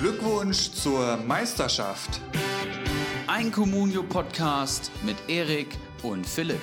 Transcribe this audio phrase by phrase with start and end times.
[0.00, 2.20] Glückwunsch zur Meisterschaft.
[3.26, 6.60] Ein Communio-Podcast mit Erik und Philipp.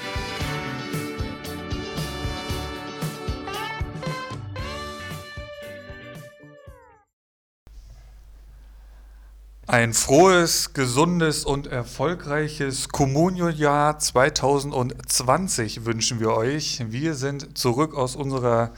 [9.67, 16.85] Ein frohes, gesundes und erfolgreiches Communio-Jahr 2020 wünschen wir euch.
[16.87, 18.71] Wir sind zurück aus unserer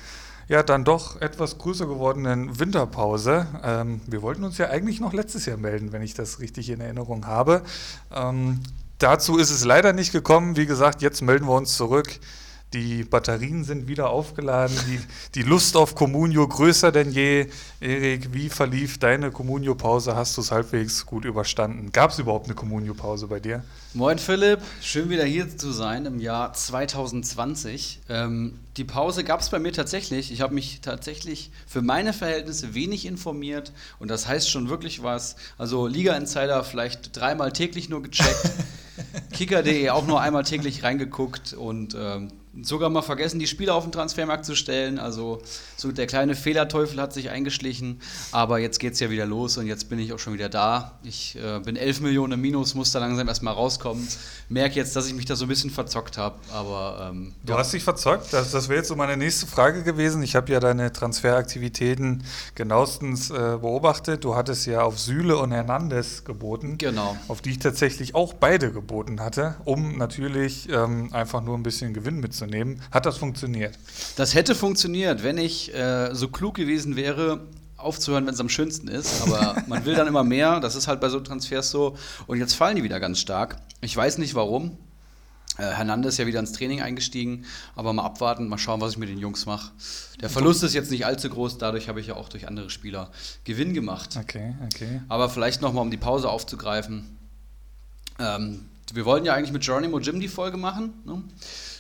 [0.48, 3.47] ja dann doch etwas größer gewordenen Winterpause.
[3.64, 6.79] Ähm, wir wollten uns ja eigentlich noch letztes Jahr melden, wenn ich das richtig in
[6.79, 7.61] Erinnerung habe.
[8.14, 8.61] Ähm,
[8.97, 10.56] dazu ist es leider nicht gekommen.
[10.56, 12.20] Wie gesagt, jetzt melden wir uns zurück.
[12.74, 15.00] Die Batterien sind wieder aufgeladen, die,
[15.36, 17.48] die Lust auf Communio größer denn je.
[17.80, 20.18] Erik, wie verlief deine Communio-Pause?
[20.18, 21.93] Hast du es halbwegs gut überstanden?
[21.93, 23.64] Gab es überhaupt eine Communio-Pause bei dir?
[23.93, 28.02] Moin Philipp, schön wieder hier zu sein im Jahr 2020.
[28.10, 30.34] Ähm, die Pause gab es bei mir tatsächlich.
[30.34, 35.38] Ich habe mich tatsächlich für meine Verhältnisse wenig informiert und das heißt schon wirklich was.
[35.58, 38.52] Also Liga Insider vielleicht dreimal täglich nur gecheckt.
[39.31, 42.31] Kicker.de auch nur einmal täglich reingeguckt und ähm,
[42.63, 45.00] sogar mal vergessen, die Spieler auf den Transfermarkt zu stellen.
[45.00, 45.41] Also
[45.75, 48.02] so der kleine Fehlerteufel hat sich eingeschlichen.
[48.31, 51.00] Aber jetzt geht es ja wieder los und jetzt bin ich auch schon wieder da.
[51.03, 54.08] Ich äh, bin 11 Millionen im Minus, muss da langsam erstmal rauskommen.
[54.50, 56.35] Merke jetzt, dass ich mich da so ein bisschen verzockt habe.
[56.52, 57.59] Aber ähm, Du ja.
[57.59, 58.33] hast dich verzockt?
[58.33, 60.23] Das, das wäre jetzt so meine nächste Frage gewesen.
[60.23, 62.23] Ich habe ja deine Transferaktivitäten
[62.55, 64.23] genauestens äh, beobachtet.
[64.23, 66.78] Du hattest ja auf Süle und Hernandez geboten.
[66.78, 67.17] Genau.
[67.28, 71.94] Auf die ich tatsächlich auch beide geboten hatte, um natürlich ähm, einfach nur ein bisschen
[71.94, 72.81] Gewinn mitzunehmen nehmen.
[72.92, 73.78] Hat das funktioniert?
[74.16, 77.42] Das hätte funktioniert, wenn ich äh, so klug gewesen wäre,
[77.78, 79.22] aufzuhören, wenn es am schönsten ist.
[79.22, 80.59] Aber man will dann immer mehr.
[80.59, 81.98] Das ist halt bei so Transfers so.
[82.25, 83.58] Und jetzt fallen die wieder ganz stark.
[83.81, 84.78] Ich weiß nicht warum.
[85.58, 88.98] Äh, Hernandez ist ja wieder ins Training eingestiegen, aber mal abwarten, mal schauen, was ich
[88.98, 89.72] mit den Jungs mache.
[90.22, 93.12] Der Verlust ist jetzt nicht allzu groß, dadurch habe ich ja auch durch andere Spieler
[93.44, 94.18] Gewinn gemacht.
[94.20, 95.02] Okay, okay.
[95.08, 97.18] Aber vielleicht nochmal, um die Pause aufzugreifen.
[98.19, 98.66] Ähm,
[98.96, 100.94] wir wollten ja eigentlich mit Geronimo Jim die Folge machen.
[101.06, 101.24] Ne?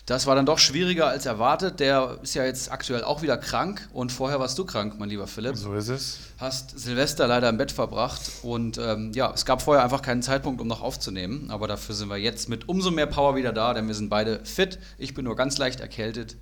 [0.05, 1.81] Das war dann doch schwieriger als erwartet.
[1.81, 5.27] Der ist ja jetzt aktuell auch wieder krank und vorher warst du krank, mein lieber
[5.27, 5.57] Philipp.
[5.57, 6.19] So ist es.
[6.37, 10.61] Hast Silvester leider im Bett verbracht und ähm, ja, es gab vorher einfach keinen Zeitpunkt,
[10.61, 11.51] um noch aufzunehmen.
[11.51, 14.45] Aber dafür sind wir jetzt mit umso mehr Power wieder da, denn wir sind beide
[14.45, 14.79] fit.
[14.97, 16.37] Ich bin nur ganz leicht erkältet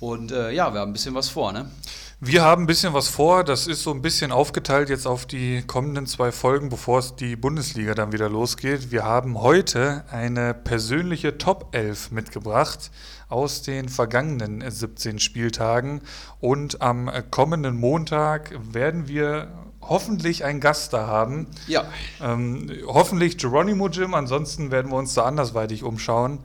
[0.00, 1.70] und äh, ja, wir haben ein bisschen was vor, ne?
[2.22, 3.44] Wir haben ein bisschen was vor.
[3.44, 7.34] Das ist so ein bisschen aufgeteilt jetzt auf die kommenden zwei Folgen, bevor es die
[7.34, 8.90] Bundesliga dann wieder losgeht.
[8.90, 12.90] Wir haben heute eine persönliche Top 11 mitgebracht
[13.30, 16.02] aus den vergangenen 17 Spieltagen.
[16.40, 19.48] Und am kommenden Montag werden wir
[19.80, 21.46] hoffentlich einen Gast da haben.
[21.68, 21.84] Ja.
[22.22, 26.40] Ähm, hoffentlich Geronimo Jim, ansonsten werden wir uns da andersweitig umschauen.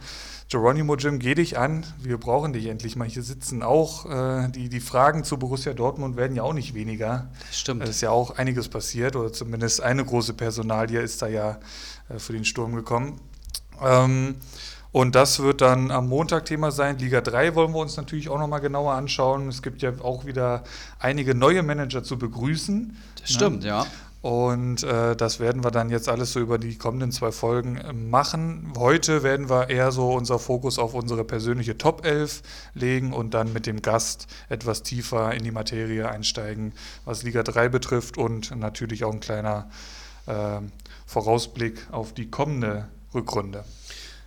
[0.49, 1.85] Geronimo Jim, geh dich an.
[1.97, 3.63] Wir brauchen dich endlich mal hier sitzen.
[3.63, 7.29] Auch äh, die, die Fragen zu Borussia Dortmund werden ja auch nicht weniger.
[7.51, 7.83] Stimmt.
[7.83, 11.59] Es ist ja auch einiges passiert oder zumindest eine große Personalie ist da ja
[12.09, 13.19] äh, für den Sturm gekommen.
[13.83, 14.35] Ähm,
[14.91, 16.97] und das wird dann am Montag Thema sein.
[16.99, 19.49] Liga 3 wollen wir uns natürlich auch nochmal genauer anschauen.
[19.49, 20.63] Es gibt ja auch wieder
[20.99, 22.95] einige neue Manager zu begrüßen.
[23.19, 23.81] Das stimmt, ja.
[23.81, 23.87] ja.
[24.25, 27.93] Und äh, das werden wir dann jetzt alles so über die kommenden zwei Folgen äh,
[27.93, 28.73] machen.
[28.75, 32.41] Heute werden wir eher so unser Fokus auf unsere persönliche Top 11
[32.73, 36.73] legen und dann mit dem Gast etwas tiefer in die Materie einsteigen,
[37.05, 39.69] was Liga 3 betrifft und natürlich auch ein kleiner
[40.25, 40.59] äh,
[41.05, 43.63] Vorausblick auf die kommende Rückrunde.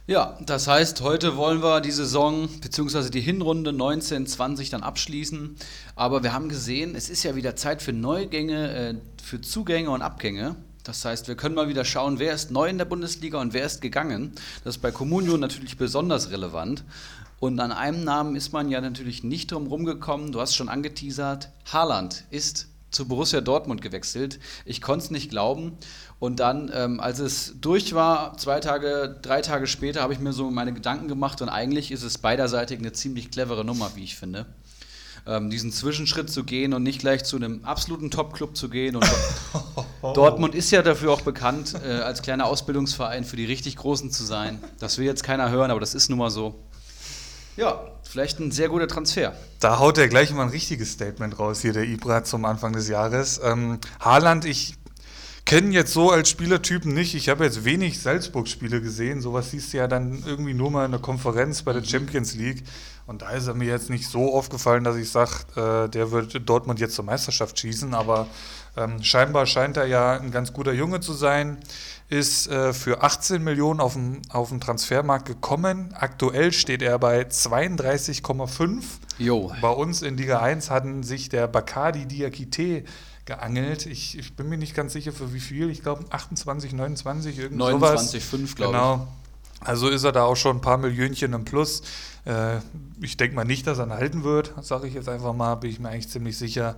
[0.09, 3.11] Ja, das heißt, heute wollen wir die Saison bzw.
[3.11, 5.57] die Hinrunde 1920 dann abschließen.
[5.97, 8.95] Aber wir haben gesehen, es ist ja wieder Zeit für Neugänge, äh,
[9.29, 10.57] für Zugänge und Abgänge.
[10.85, 13.67] Das heißt, wir können mal wieder schauen, wer ist neu in der Bundesliga und wer
[13.67, 14.33] ist gegangen.
[14.65, 16.83] Das ist bei Comunio natürlich besonders relevant.
[17.39, 20.33] Und an einem Namen ist man ja natürlich nicht drum rumgekommen.
[20.33, 21.51] Du hast schon angeteasert.
[21.71, 24.41] Haaland ist zu Borussia Dortmund gewechselt.
[24.65, 25.77] Ich konnte es nicht glauben.
[26.19, 30.33] Und dann, ähm, als es durch war, zwei Tage, drei Tage später, habe ich mir
[30.33, 34.17] so meine Gedanken gemacht und eigentlich ist es beiderseitig eine ziemlich clevere Nummer, wie ich
[34.17, 34.47] finde.
[35.27, 38.97] Ähm, diesen Zwischenschritt zu gehen und nicht gleich zu einem absoluten Top-Club zu gehen.
[38.97, 39.07] Und
[40.15, 44.25] Dortmund ist ja dafür auch bekannt, äh, als kleiner Ausbildungsverein für die richtig Großen zu
[44.25, 44.63] sein.
[44.79, 46.55] Das will jetzt keiner hören, aber das ist nun mal so.
[47.57, 49.35] Ja, vielleicht ein sehr guter Transfer.
[49.59, 52.89] Da haut er gleich mal ein richtiges Statement raus, hier der Ibra zum Anfang des
[52.89, 53.41] Jahres.
[53.43, 54.75] Ähm, Haaland, ich
[55.45, 57.15] kenne jetzt so als Spielertypen nicht.
[57.15, 59.23] Ich habe jetzt wenig Salzburg-Spiele gesehen.
[59.23, 62.63] Sowas siehst du ja dann irgendwie nur mal in der Konferenz bei der Champions League.
[63.09, 66.47] Und da ist er mir jetzt nicht so aufgefallen, dass ich sage, äh, der wird
[66.47, 67.95] Dortmund jetzt zur Meisterschaft schießen.
[67.95, 68.27] Aber
[68.77, 71.57] ähm, scheinbar scheint er ja ein ganz guter Junge zu sein.
[72.11, 75.95] Ist äh, für 18 Millionen auf den, auf den Transfermarkt gekommen.
[75.95, 78.83] Aktuell steht er bei 32,5.
[79.17, 79.53] Jo.
[79.63, 82.85] Bei uns in Liga 1 hatten sich der Bacardi Diakite
[83.25, 83.87] geangelt.
[83.87, 85.71] Ich, ich, bin mir nicht ganz sicher, für wie viel.
[85.71, 88.93] Ich glaube 28, 29, irgend 29, 5, glaube genau.
[88.93, 89.01] ich.
[89.01, 89.13] Genau.
[89.61, 91.83] Also ist er da auch schon ein paar Millionchen im Plus.
[92.29, 92.59] Äh,
[93.01, 95.71] ich denke mal nicht, dass er ihn halten wird, sage ich jetzt einfach mal, bin
[95.71, 96.77] ich mir eigentlich ziemlich sicher.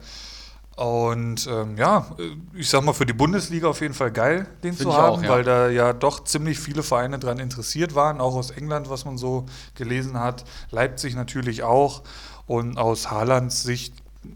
[0.77, 2.07] Und ähm, ja,
[2.55, 5.23] ich sag mal, für die Bundesliga auf jeden Fall geil, den Find zu haben, auch,
[5.23, 5.29] ja.
[5.29, 9.19] weil da ja doch ziemlich viele Vereine dran interessiert waren, auch aus England, was man
[9.19, 9.45] so
[9.75, 10.45] gelesen hat.
[10.71, 12.03] Leipzig natürlich auch.
[12.47, 13.95] Und aus Haalands Sicht,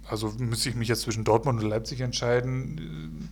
[0.08, 3.30] also müsste ich mich jetzt zwischen Dortmund und Leipzig entscheiden.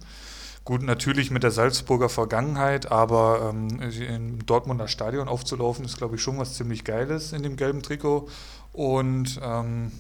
[0.64, 6.22] Gut, natürlich mit der Salzburger Vergangenheit, aber ähm, im Dortmunder Stadion aufzulaufen, ist, glaube ich,
[6.22, 8.28] schon was ziemlich Geiles in dem gelben Trikot.
[8.72, 9.90] Und ähm,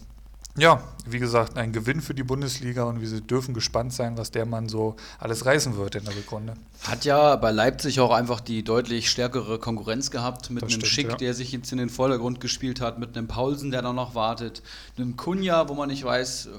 [0.56, 4.44] ja, wie gesagt, ein Gewinn für die Bundesliga und wir dürfen gespannt sein, was der
[4.44, 6.54] Mann so alles reißen wird in der Rückrunde.
[6.82, 10.92] Hat ja bei Leipzig auch einfach die deutlich stärkere Konkurrenz gehabt, mit das einem stimmt,
[10.92, 11.16] Schick, ja.
[11.16, 14.62] der sich jetzt in den Vordergrund gespielt hat, mit einem Paulsen, der da noch wartet,
[14.98, 16.50] einem Kunja, wo man nicht weiß,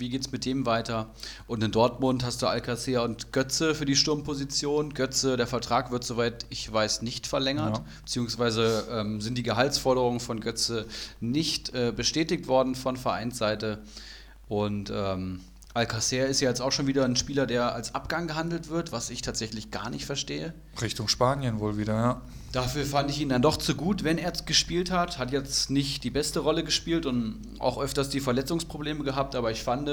[0.00, 1.10] wie geht es mit dem weiter.
[1.46, 4.94] Und in Dortmund hast du Alcacer und Götze für die Sturmposition.
[4.94, 7.84] Götze, der Vertrag wird soweit ich weiß nicht verlängert, ja.
[8.04, 10.86] beziehungsweise ähm, sind die Gehaltsforderungen von Götze
[11.20, 13.82] nicht äh, bestätigt worden von Vereinsseite.
[14.48, 15.40] Und ähm,
[15.74, 19.10] Alcacer ist ja jetzt auch schon wieder ein Spieler, der als Abgang gehandelt wird, was
[19.10, 20.52] ich tatsächlich gar nicht verstehe.
[20.80, 22.22] Richtung Spanien wohl wieder, ja.
[22.52, 25.18] Dafür fand ich ihn dann doch zu gut, wenn er gespielt hat.
[25.18, 29.62] Hat jetzt nicht die beste Rolle gespielt und auch öfters die Verletzungsprobleme gehabt, aber ich
[29.62, 29.88] fand,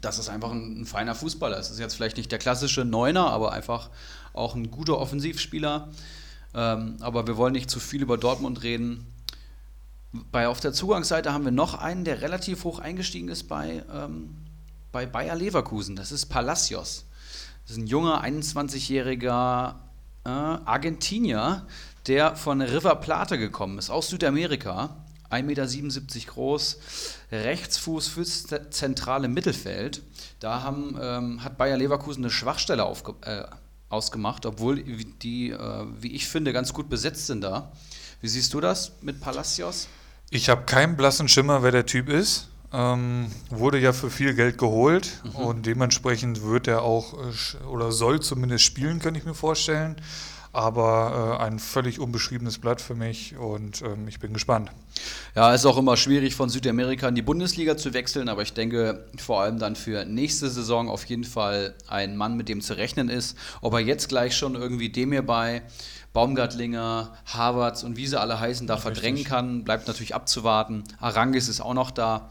[0.00, 1.66] dass es einfach ein, ein feiner Fußballer ist.
[1.66, 3.90] Es ist jetzt vielleicht nicht der klassische Neuner, aber einfach
[4.32, 5.88] auch ein guter Offensivspieler.
[6.54, 9.06] Ähm, aber wir wollen nicht zu viel über Dortmund reden.
[10.32, 14.34] Bei, auf der Zugangsseite haben wir noch einen, der relativ hoch eingestiegen ist bei, ähm,
[14.90, 15.94] bei Bayer Leverkusen.
[15.94, 17.06] Das ist Palacios.
[17.62, 19.76] Das ist ein junger, 21-jähriger
[20.24, 21.66] äh, Argentinier,
[22.06, 24.96] der von River Plate gekommen ist, aus Südamerika.
[25.30, 26.78] 1,77 Meter groß,
[27.32, 30.02] Rechtsfuß fürs zentrale Mittelfeld.
[30.40, 33.44] Da haben, ähm, hat Bayer Leverkusen eine Schwachstelle aufge äh,
[33.88, 37.72] ausgemacht, obwohl die, äh, wie ich finde, ganz gut besetzt sind da.
[38.20, 39.88] Wie siehst du das mit Palacios?
[40.30, 42.48] Ich habe keinen blassen Schimmer, wer der Typ ist.
[42.72, 45.30] Ähm, wurde ja für viel Geld geholt mhm.
[45.36, 49.96] und dementsprechend wird er auch äh, oder soll zumindest spielen, könnte ich mir vorstellen.
[50.54, 54.70] Aber äh, ein völlig unbeschriebenes Blatt für mich und ähm, ich bin gespannt.
[55.34, 59.06] Ja, ist auch immer schwierig von Südamerika in die Bundesliga zu wechseln, aber ich denke
[59.16, 63.08] vor allem dann für nächste Saison auf jeden Fall ein Mann, mit dem zu rechnen
[63.08, 63.36] ist.
[63.62, 65.62] Ob er jetzt gleich schon irgendwie dem hier bei
[66.12, 70.84] Baumgartlinger, Harvards und wie sie alle heißen, da verdrängen kann, bleibt natürlich abzuwarten.
[71.00, 72.30] Arangis ist auch noch da.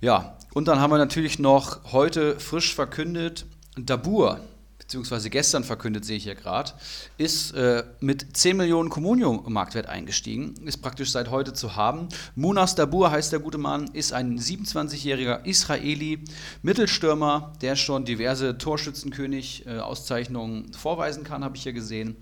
[0.00, 3.44] Ja, und dann haben wir natürlich noch heute frisch verkündet,
[3.76, 4.40] Dabur,
[4.78, 6.72] beziehungsweise gestern verkündet, sehe ich hier gerade,
[7.16, 12.08] ist äh, mit 10 Millionen Communio-Marktwert eingestiegen, ist praktisch seit heute zu haben.
[12.34, 16.24] Munas Dabur heißt der gute Mann, ist ein 27-jähriger Israeli
[16.62, 22.16] Mittelstürmer, der schon diverse Torschützenkönig-Auszeichnungen vorweisen kann, habe ich hier gesehen.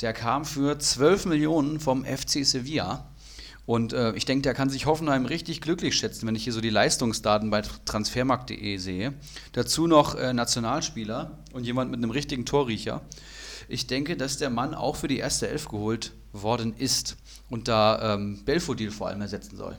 [0.00, 3.08] Der kam für 12 Millionen vom FC Sevilla.
[3.64, 6.60] Und äh, ich denke, der kann sich Hoffenheim richtig glücklich schätzen, wenn ich hier so
[6.60, 9.14] die Leistungsdaten bei transfermarkt.de sehe.
[9.52, 13.02] Dazu noch äh, Nationalspieler und jemand mit einem richtigen Torriecher.
[13.68, 17.16] Ich denke, dass der Mann auch für die erste Elf geholt worden ist
[17.50, 19.76] und da ähm, Belfodil vor allem ersetzen soll.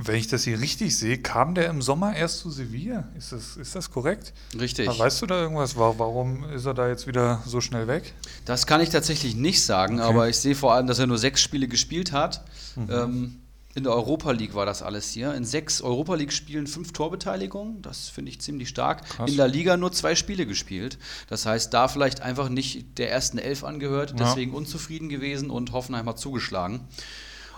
[0.00, 3.08] Wenn ich das hier richtig sehe, kam der im Sommer erst zu Sevilla.
[3.16, 4.32] Ist das, ist das korrekt?
[4.58, 4.86] Richtig.
[4.86, 5.76] weißt du da irgendwas?
[5.76, 8.14] Warum ist er da jetzt wieder so schnell weg?
[8.44, 10.08] Das kann ich tatsächlich nicht sagen, okay.
[10.08, 12.44] aber ich sehe vor allem, dass er nur sechs Spiele gespielt hat.
[12.76, 12.88] Mhm.
[12.90, 13.36] Ähm,
[13.74, 15.34] in der Europa League war das alles hier.
[15.34, 17.82] In sechs Europa League-Spielen fünf Torbeteiligungen.
[17.82, 19.04] Das finde ich ziemlich stark.
[19.08, 19.30] Krass.
[19.30, 20.98] In der Liga nur zwei Spiele gespielt.
[21.28, 24.58] Das heißt, da vielleicht einfach nicht der ersten Elf angehört, deswegen ja.
[24.58, 26.88] unzufrieden gewesen und Hoffenheim hat zugeschlagen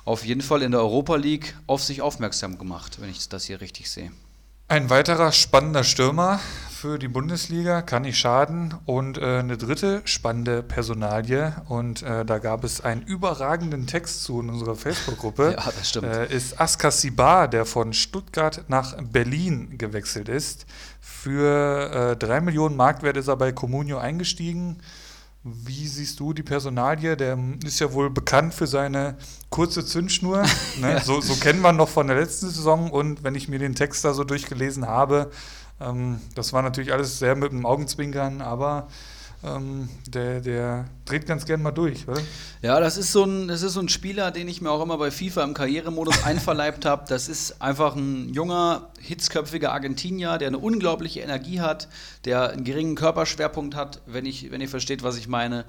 [0.05, 3.61] auf jeden Fall in der Europa League auf sich aufmerksam gemacht, wenn ich das hier
[3.61, 4.11] richtig sehe.
[4.69, 6.39] Ein weiterer spannender Stürmer
[6.81, 8.73] für die Bundesliga kann nicht schaden.
[8.87, 14.41] Und äh, eine dritte spannende Personalie, und äh, da gab es einen überragenden Text zu
[14.41, 16.07] in unserer Facebook-Gruppe, ja, das stimmt.
[16.07, 20.67] Äh, ist Askar Sibar, der von Stuttgart nach Berlin gewechselt ist.
[21.01, 24.79] Für äh, drei Millionen Marktwert ist er bei Comunio eingestiegen.
[25.43, 27.17] Wie siehst du die Personalie?
[27.17, 29.17] Der ist ja wohl bekannt für seine
[29.49, 30.45] kurze Zündschnur.
[30.81, 31.01] Ne?
[31.05, 32.91] so, so kennen wir noch von der letzten Saison.
[32.91, 35.31] Und wenn ich mir den Text da so durchgelesen habe,
[35.81, 38.89] ähm, das war natürlich alles sehr mit dem Augenzwinkern, aber
[39.43, 42.21] ähm, der, der dreht ganz gern mal durch, oder?
[42.61, 44.99] Ja, das ist, so ein, das ist so ein Spieler, den ich mir auch immer
[44.99, 47.05] bei FIFA im Karrieremodus einverleibt habe.
[47.09, 51.89] Das ist einfach ein junger, hitzköpfiger Argentinier, der eine unglaubliche Energie hat,
[52.27, 55.65] der einen geringen Körperschwerpunkt hat, wenn, ich, wenn ihr versteht, was ich meine.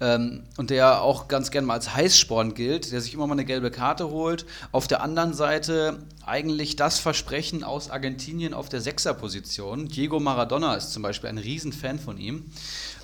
[0.00, 3.44] ähm, und der auch ganz gerne mal als Heißsporn gilt, der sich immer mal eine
[3.44, 4.46] gelbe Karte holt.
[4.70, 9.88] Auf der anderen Seite eigentlich das Versprechen aus Argentinien auf der Sechserposition.
[9.88, 12.50] Diego Maradona ist zum Beispiel ein Riesenfan von ihm.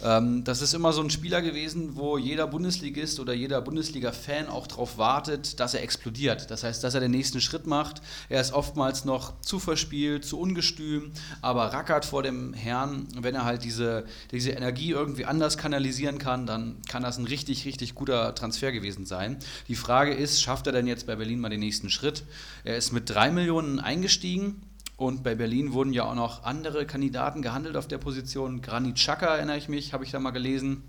[0.03, 4.67] Ähm, das ist immer so ein Spieler gewesen, wo jeder Bundesligist oder jeder Bundesliga-Fan auch
[4.67, 6.51] darauf wartet, dass er explodiert.
[6.51, 8.03] Das heißt, dass er den nächsten Schritt macht.
[8.29, 13.07] Er ist oftmals noch zu verspielt, zu ungestüm, aber rackert vor dem Herrn.
[13.17, 17.65] Wenn er halt diese, diese Energie irgendwie anders kanalisieren kann, dann kann das ein richtig,
[17.65, 19.39] richtig guter Transfer gewesen sein.
[19.69, 22.25] Die Frage ist, schafft er denn jetzt bei Berlin mal den nächsten Schritt?
[22.65, 24.63] Er ist mit drei Millionen eingestiegen
[24.97, 28.63] und bei Berlin wurden ja auch noch andere Kandidaten gehandelt auf der Position.
[28.63, 30.85] Granit Xhaka erinnere ich mich, habe ich da mal gelesen.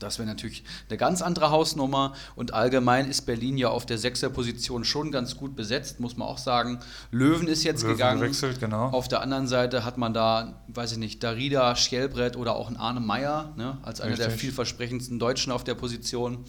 [0.00, 4.84] Das wäre natürlich eine ganz andere Hausnummer und allgemein ist Berlin ja auf der Sechser-Position
[4.84, 6.80] schon ganz gut besetzt, muss man auch sagen.
[7.12, 8.20] Löwen ist jetzt Löwen gegangen.
[8.20, 8.88] gewechselt, genau.
[8.88, 12.76] Auf der anderen Seite hat man da, weiß ich nicht, Darida, Schjelbrett oder auch einen
[12.76, 16.44] Arne Meyer ne, als einer der vielversprechendsten Deutschen auf der Position.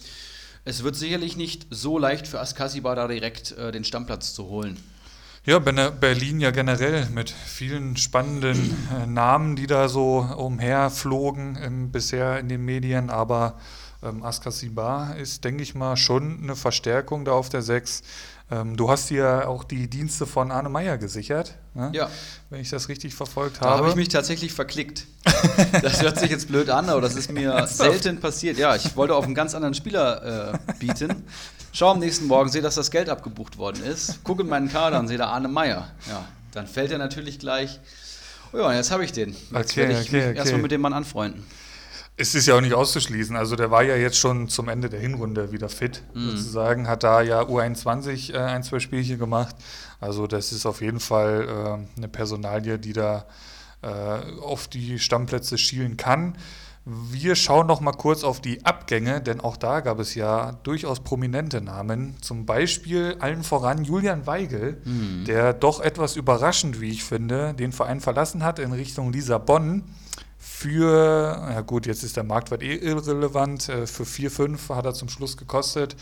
[0.64, 4.76] Es wird sicherlich nicht so leicht für Askasiba da direkt äh, den Stammplatz zu holen.
[5.46, 12.40] Ja, Berlin ja generell mit vielen spannenden äh, Namen, die da so umherflogen ähm, bisher
[12.40, 13.56] in den Medien, aber
[14.02, 18.02] ähm, Askasiba ist, denke ich mal, schon eine Verstärkung da auf der 6.
[18.50, 21.90] Ähm, du hast dir auch die Dienste von Arne Meyer gesichert, ne?
[21.94, 22.10] Ja,
[22.50, 23.88] wenn ich das richtig verfolgt da habe habe.
[23.90, 25.06] ich mich tatsächlich verklickt.
[25.82, 28.58] Das hört sich jetzt blöd an, aber das ist mir selten passiert.
[28.58, 31.24] Ja, ich wollte auf einen ganz anderen Spieler äh, bieten.
[31.78, 34.24] Schau am nächsten Morgen, sehe, dass das Geld abgebucht worden ist.
[34.24, 35.86] Gucke in meinen Kader und sehe da Arne Meyer.
[36.08, 37.80] Ja, dann fällt er natürlich gleich.
[38.54, 39.34] Oh ja, jetzt habe ich den.
[39.34, 40.38] Jetzt Okay, werde ich okay, okay.
[40.38, 41.44] erstmal mit dem Mann anfreunden.
[42.16, 43.36] Es ist ja auch nicht auszuschließen.
[43.36, 46.30] Also der war ja jetzt schon zum Ende der Hinrunde wieder fit, Mhm.
[46.30, 46.88] sozusagen.
[46.88, 49.54] Hat da ja U21 äh, ein, zwei Spielchen gemacht.
[50.00, 51.46] Also das ist auf jeden Fall
[51.94, 53.26] äh, eine Personalie, die da
[53.82, 53.88] äh,
[54.40, 56.38] auf die Stammplätze schielen kann.
[56.88, 61.00] Wir schauen noch mal kurz auf die Abgänge, denn auch da gab es ja durchaus
[61.00, 62.14] prominente Namen.
[62.20, 64.80] Zum Beispiel allen voran Julian Weigel,
[65.26, 69.82] der doch etwas überraschend, wie ich finde, den Verein verlassen hat in Richtung Lissabon
[70.38, 74.94] für, ja gut, jetzt ist der Marktwert eh irrelevant, äh, für 4, 5 hat er
[74.94, 75.96] zum Schluss gekostet.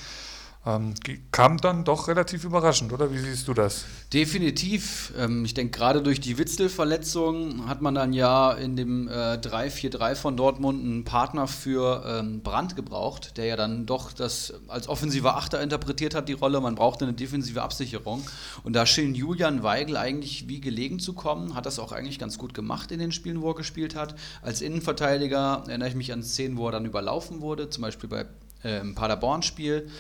[0.67, 0.95] Ähm,
[1.31, 3.13] kam dann doch relativ überraschend, oder?
[3.13, 3.85] Wie siehst du das?
[4.15, 5.13] Definitiv.
[5.19, 10.15] Ähm, ich denke, gerade durch die Witzel-Verletzung hat man dann ja in dem äh, 3-4-3
[10.15, 15.37] von Dortmund einen Partner für ähm, Brandt gebraucht, der ja dann doch das als offensiver
[15.37, 16.63] Achter interpretiert hat, die Rolle.
[16.63, 18.25] Man brauchte eine defensive Absicherung.
[18.63, 22.39] Und da schien Julian Weigel eigentlich wie gelegen zu kommen, hat das auch eigentlich ganz
[22.39, 24.15] gut gemacht in den Spielen, wo er gespielt hat.
[24.41, 28.25] Als Innenverteidiger erinnere ich mich an Szenen, wo er dann überlaufen wurde, zum Beispiel bei
[28.63, 29.91] äh, Paderborn-Spiel.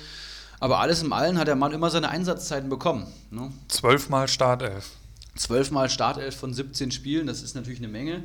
[0.64, 3.06] Aber alles im Allen hat der Mann immer seine Einsatzzeiten bekommen.
[3.30, 3.52] Ne?
[3.68, 4.92] Zwölfmal Startelf.
[5.36, 8.22] Zwölfmal Startelf von 17 Spielen, das ist natürlich eine Menge.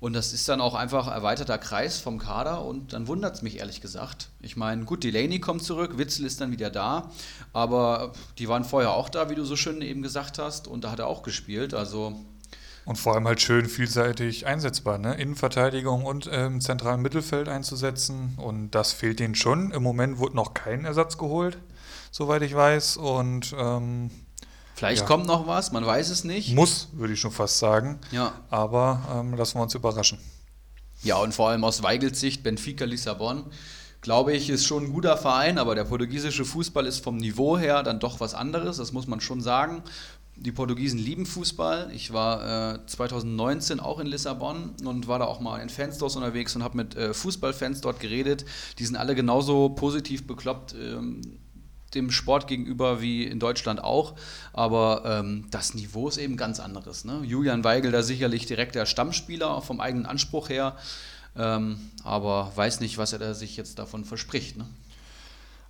[0.00, 3.58] Und das ist dann auch einfach erweiterter Kreis vom Kader und dann wundert es mich
[3.58, 4.30] ehrlich gesagt.
[4.40, 7.10] Ich meine, gut, Delaney kommt zurück, Witzel ist dann wieder da,
[7.52, 10.90] aber die waren vorher auch da, wie du so schön eben gesagt hast, und da
[10.90, 11.74] hat er auch gespielt.
[11.74, 12.18] Also
[12.86, 15.14] Und vor allem halt schön vielseitig einsetzbar, ne?
[15.14, 18.38] Innenverteidigung und im zentralen Mittelfeld einzusetzen.
[18.40, 19.72] Und das fehlt ihnen schon.
[19.72, 21.58] Im Moment wurde noch kein Ersatz geholt,
[22.12, 22.96] soweit ich weiß.
[22.96, 24.10] Und ähm,
[24.76, 25.06] vielleicht Ja.
[25.08, 26.54] kommt noch was, man weiß es nicht.
[26.54, 27.98] muss, würde ich schon fast sagen.
[28.12, 28.32] Ja.
[28.50, 30.18] Aber ähm, lassen wir uns überraschen.
[31.02, 33.44] Ja, und vor allem aus Weigels Sicht, Benfica Lissabon,
[34.00, 37.82] glaube ich, ist schon ein guter Verein, aber der portugiesische Fußball ist vom Niveau her
[37.82, 39.82] dann doch was anderes, das muss man schon sagen.
[40.38, 41.90] Die Portugiesen lieben Fußball.
[41.94, 46.54] Ich war äh, 2019 auch in Lissabon und war da auch mal in Fanstores unterwegs
[46.54, 48.44] und habe mit äh, Fußballfans dort geredet.
[48.78, 51.22] Die sind alle genauso positiv bekloppt ähm,
[51.94, 54.14] dem Sport gegenüber wie in Deutschland auch.
[54.52, 57.06] Aber ähm, das Niveau ist eben ganz anderes.
[57.06, 57.22] Ne?
[57.24, 60.76] Julian Weigel da sicherlich direkt der Stammspieler vom eigenen Anspruch her.
[61.34, 64.58] Ähm, aber weiß nicht, was er sich jetzt davon verspricht.
[64.58, 64.66] Ne?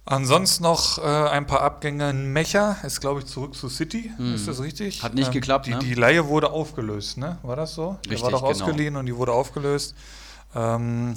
[0.07, 2.13] Ansonsten noch äh, ein paar Abgänge.
[2.13, 4.13] Mecher ist, glaube ich, zurück zu City.
[4.35, 4.99] Ist das richtig?
[4.99, 5.03] Hm.
[5.03, 5.81] Hat nicht geklappt, Die, ne?
[5.81, 7.39] die Leihe wurde aufgelöst, ne?
[7.43, 7.99] War das so?
[8.05, 8.51] Der war Richtig, doch genau.
[8.51, 9.97] ausgeliehen und die wurde aufgelöst.
[10.55, 11.17] Ähm,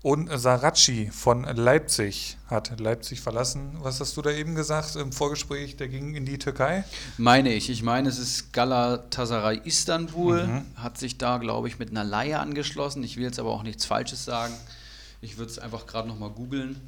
[0.00, 3.76] und Saracchi von Leipzig hat Leipzig verlassen.
[3.82, 5.76] Was hast du da eben gesagt im Vorgespräch?
[5.76, 6.84] Der ging in die Türkei.
[7.18, 7.70] Meine ich.
[7.70, 10.62] Ich meine, es ist Galatasaray Istanbul.
[10.74, 13.04] Hat sich da, glaube ich, mit einer Leihe angeschlossen.
[13.04, 14.54] Ich will jetzt aber auch nichts Falsches sagen.
[15.20, 16.80] Ich würde es einfach gerade nochmal googeln.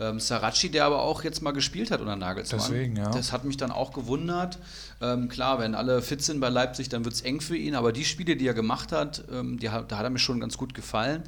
[0.00, 2.60] Ähm, Saracchi, der aber auch jetzt mal gespielt hat unter Nagelsmann.
[2.60, 3.10] Deswegen, ja.
[3.10, 4.58] Das hat mich dann auch gewundert.
[5.00, 7.74] Ähm, klar, wenn alle fit sind bei Leipzig, dann wird es eng für ihn.
[7.74, 10.56] Aber die Spiele, die er gemacht hat, ähm, die, da hat er mir schon ganz
[10.56, 11.22] gut gefallen.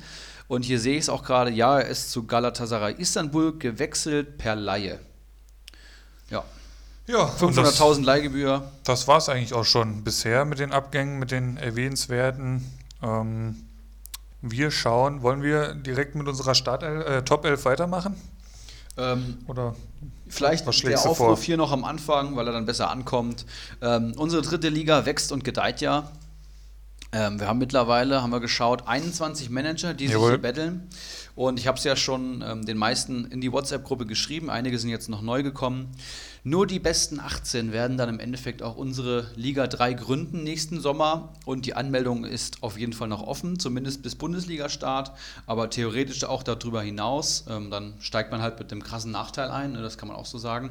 [0.48, 4.56] Und hier sehe ich es auch gerade, ja, er ist zu Galatasaray Istanbul gewechselt per
[4.56, 4.98] Laie.
[6.30, 6.42] Ja,
[7.06, 8.70] Ja, und das, 500.000 Leihgebühr.
[8.84, 12.64] das war es eigentlich auch schon bisher mit den Abgängen, mit den erwähnenswerten.
[13.02, 13.56] Ähm,
[14.42, 18.14] Wir schauen, wollen wir direkt mit unserer Start äh, Top 11 weitermachen?
[18.96, 19.74] Ähm, Oder
[20.28, 21.36] Vielleicht der Aufruf vor?
[21.38, 23.44] hier noch am Anfang, weil er dann besser ankommt.
[23.82, 26.10] Ähm, unsere dritte Liga wächst und gedeiht ja.
[27.12, 30.30] Ähm, wir haben mittlerweile, haben wir geschaut, 21 Manager, die sich Jawohl.
[30.32, 30.88] hier betteln.
[31.34, 34.50] Und ich habe es ja schon ähm, den meisten in die WhatsApp-Gruppe geschrieben.
[34.50, 35.88] Einige sind jetzt noch neu gekommen.
[36.44, 41.32] Nur die besten 18 werden dann im Endeffekt auch unsere Liga 3 gründen nächsten Sommer.
[41.44, 45.12] Und die Anmeldung ist auf jeden Fall noch offen, zumindest bis Bundesliga-Start,
[45.46, 47.46] aber theoretisch auch darüber hinaus.
[47.48, 50.26] Ähm, dann steigt man halt mit dem krassen Nachteil ein, ne, das kann man auch
[50.26, 50.70] so sagen.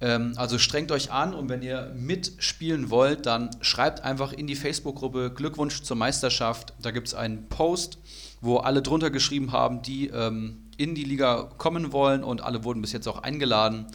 [0.00, 4.56] Ähm, also strengt euch an und wenn ihr mitspielen wollt, dann schreibt einfach in die
[4.56, 6.74] Facebook-Gruppe Glückwunsch zur Meisterschaft.
[6.80, 7.98] Da gibt es einen Post,
[8.40, 12.80] wo alle drunter geschrieben haben, die ähm, in die Liga kommen wollen und alle wurden
[12.80, 13.86] bis jetzt auch eingeladen.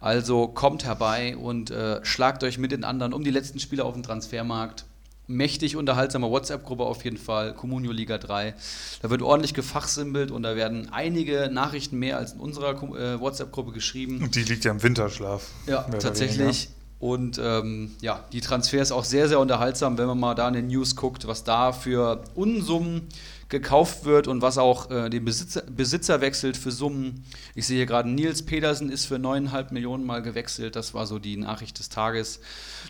[0.00, 3.94] Also kommt herbei und äh, schlagt euch mit den anderen um die letzten Spieler auf
[3.94, 4.84] dem Transfermarkt.
[5.28, 8.54] Mächtig unterhaltsame WhatsApp-Gruppe auf jeden Fall, Communio Liga 3.
[9.02, 13.72] Da wird ordentlich gefachsimpelt und da werden einige Nachrichten mehr als in unserer äh, WhatsApp-Gruppe
[13.72, 14.22] geschrieben.
[14.22, 15.48] Und die liegt ja im Winterschlaf.
[15.66, 16.68] Ja, tatsächlich.
[16.98, 20.68] Und ähm, ja, die Transfers auch sehr, sehr unterhaltsam, wenn man mal da in den
[20.68, 23.08] News guckt, was da für Unsummen
[23.48, 27.24] gekauft wird und was auch äh, den Besitzer, Besitzer wechselt für Summen.
[27.54, 30.76] Ich sehe hier gerade, Nils Pedersen ist für 9,5 Millionen mal gewechselt.
[30.76, 32.40] Das war so die Nachricht des Tages.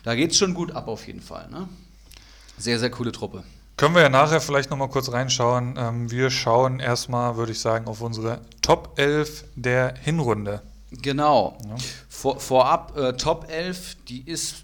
[0.03, 1.49] Da geht es schon gut ab auf jeden Fall.
[1.49, 1.67] Ne?
[2.57, 3.43] Sehr, sehr coole Truppe.
[3.77, 5.75] Können wir ja nachher vielleicht nochmal kurz reinschauen.
[5.77, 10.63] Ähm, wir schauen erstmal, würde ich sagen, auf unsere Top 11 der Hinrunde.
[10.91, 11.57] Genau.
[11.63, 11.75] Ja.
[12.09, 14.63] Vor, vorab, äh, Top 11, die ist,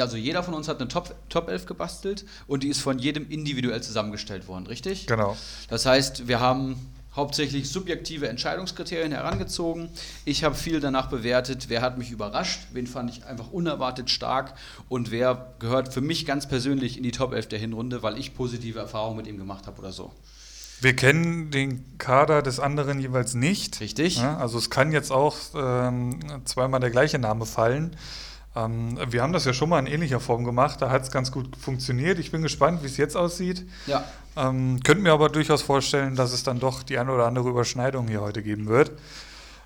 [0.00, 3.28] also jeder von uns hat eine Top, Top 11 gebastelt und die ist von jedem
[3.30, 5.06] individuell zusammengestellt worden, richtig?
[5.06, 5.36] Genau.
[5.68, 6.76] Das heißt, wir haben
[7.14, 9.90] hauptsächlich subjektive Entscheidungskriterien herangezogen.
[10.24, 14.54] Ich habe viel danach bewertet, wer hat mich überrascht, wen fand ich einfach unerwartet stark
[14.88, 18.34] und wer gehört für mich ganz persönlich in die Top 11 der Hinrunde, weil ich
[18.34, 20.12] positive Erfahrungen mit ihm gemacht habe oder so.
[20.80, 23.80] Wir kennen den Kader des anderen jeweils nicht.
[23.80, 24.16] Richtig?
[24.16, 27.96] Ja, also es kann jetzt auch ähm, zweimal der gleiche Name fallen.
[28.56, 30.82] Ähm, wir haben das ja schon mal in ähnlicher Form gemacht.
[30.82, 32.18] Da hat es ganz gut funktioniert.
[32.18, 33.66] Ich bin gespannt, wie es jetzt aussieht.
[33.86, 34.04] Ja.
[34.36, 38.08] Ähm, könnte mir aber durchaus vorstellen, dass es dann doch die eine oder andere Überschneidung
[38.08, 38.92] hier heute geben wird.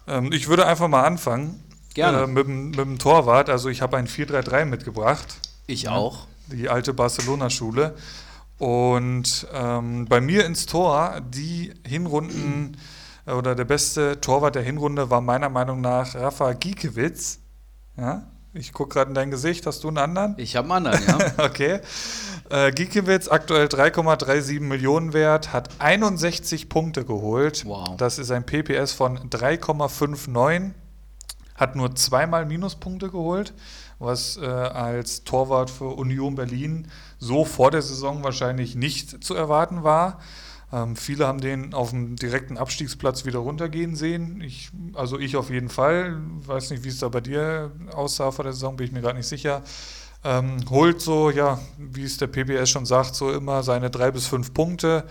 [0.06, 1.62] Ähm, ich würde einfach mal anfangen.
[1.94, 2.24] Gerne.
[2.24, 3.48] Äh, mit, dem- mit dem Torwart.
[3.48, 5.36] Also ich habe ein 4-3-3 mitgebracht.
[5.66, 6.26] Ich auch.
[6.48, 7.94] Die alte Barcelona-Schule.
[8.58, 12.76] Und ähm, bei mir ins Tor, die Hinrunden
[13.26, 17.38] äh, oder der beste Torwart der Hinrunde war meiner Meinung nach Rafa Giekewitz.
[17.96, 19.66] Ja, ich gucke gerade in dein Gesicht.
[19.66, 20.34] Hast du einen anderen?
[20.38, 21.32] Ich habe einen anderen, ja.
[21.44, 21.80] Okay.
[22.50, 27.64] Äh, Giekewitz, aktuell 3,37 Millionen wert, hat 61 Punkte geholt.
[27.66, 27.96] Wow.
[27.96, 30.70] Das ist ein PPS von 3,59.
[31.56, 33.54] Hat nur zweimal Minuspunkte geholt,
[33.98, 36.88] was äh, als Torwart für Union Berlin
[37.18, 40.20] so vor der Saison wahrscheinlich nicht zu erwarten war.
[40.74, 44.40] Ähm, viele haben den auf dem direkten Abstiegsplatz wieder runtergehen sehen.
[44.40, 46.20] Ich, also ich auf jeden Fall.
[46.46, 49.16] Weiß nicht, wie es da bei dir aussah vor der Saison, bin ich mir gerade
[49.16, 49.62] nicht sicher.
[50.24, 54.26] Ähm, holt so, ja, wie es der PBS schon sagt, so immer seine drei bis
[54.26, 55.04] fünf Punkte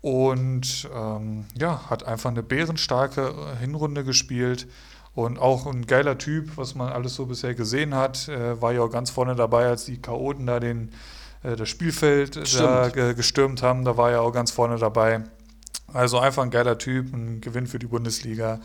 [0.00, 4.68] und ähm, ja, hat einfach eine bärenstarke äh, Hinrunde gespielt
[5.14, 8.28] und auch ein geiler Typ, was man alles so bisher gesehen hat.
[8.28, 10.92] Äh, war ja auch ganz vorne dabei, als die Chaoten da den,
[11.44, 13.84] äh, das Spielfeld da gestürmt haben.
[13.84, 15.22] Da war er auch ganz vorne dabei.
[15.92, 18.60] Also einfach ein geiler Typ, ein Gewinn für die Bundesliga.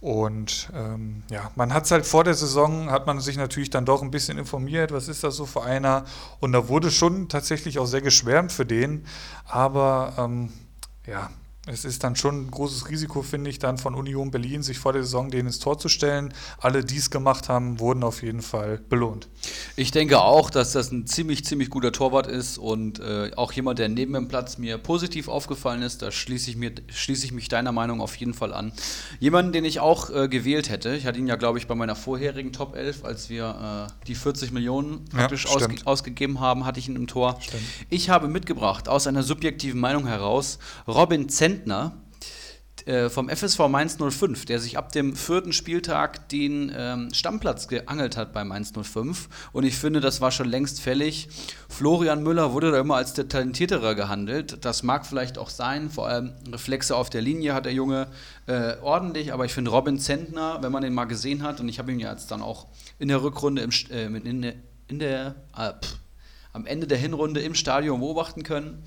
[0.00, 3.84] Und ähm, ja, man hat es halt vor der Saison, hat man sich natürlich dann
[3.84, 6.04] doch ein bisschen informiert, was ist das so für einer.
[6.38, 9.04] Und da wurde schon tatsächlich auch sehr geschwärmt für den.
[9.44, 10.52] Aber ähm,
[11.04, 11.30] ja,
[11.68, 14.92] es ist dann schon ein großes Risiko, finde ich, dann von Union Berlin, sich vor
[14.92, 16.32] der Saison denen ins Tor zu stellen.
[16.58, 19.28] Alle, die es gemacht haben, wurden auf jeden Fall belohnt.
[19.76, 23.78] Ich denke auch, dass das ein ziemlich, ziemlich guter Torwart ist und äh, auch jemand,
[23.78, 26.02] der neben dem Platz mir positiv aufgefallen ist.
[26.02, 28.72] Da schließe ich, mir, schließe ich mich deiner Meinung auf jeden Fall an.
[29.20, 31.96] Jemanden, den ich auch äh, gewählt hätte, ich hatte ihn ja, glaube ich, bei meiner
[31.96, 35.86] vorherigen Top 11, als wir äh, die 40 Millionen Ja, praktisch ausge stimmt.
[35.86, 37.38] ausgegeben haben, hatte ich ihn im Tor.
[37.40, 37.62] Stimmt.
[37.90, 41.57] Ich habe mitgebracht, aus einer subjektiven Meinung heraus, Robin Zentner
[42.88, 48.16] äh, vom FSV Mainz 05, der sich ab dem vierten Spieltag den ähm, Stammplatz geangelt
[48.16, 49.28] hat bei Mainz 05.
[49.52, 51.28] Und ich finde, das war schon längst fällig.
[51.68, 54.64] Florian Müller wurde da immer als der Talentiertere gehandelt.
[54.64, 55.90] Das mag vielleicht auch sein.
[55.90, 58.08] Vor allem Reflexe auf der Linie hat der Junge
[58.46, 59.34] äh, ordentlich.
[59.34, 62.00] Aber ich finde Robin Zentner, wenn man den mal gesehen hat, und ich habe ihn
[62.00, 62.68] ja jetzt dann auch
[62.98, 64.54] in der Rückrunde im, äh, in der,
[64.86, 65.98] in der äh, pff,
[66.54, 68.82] am Ende der Hinrunde im Stadion beobachten können.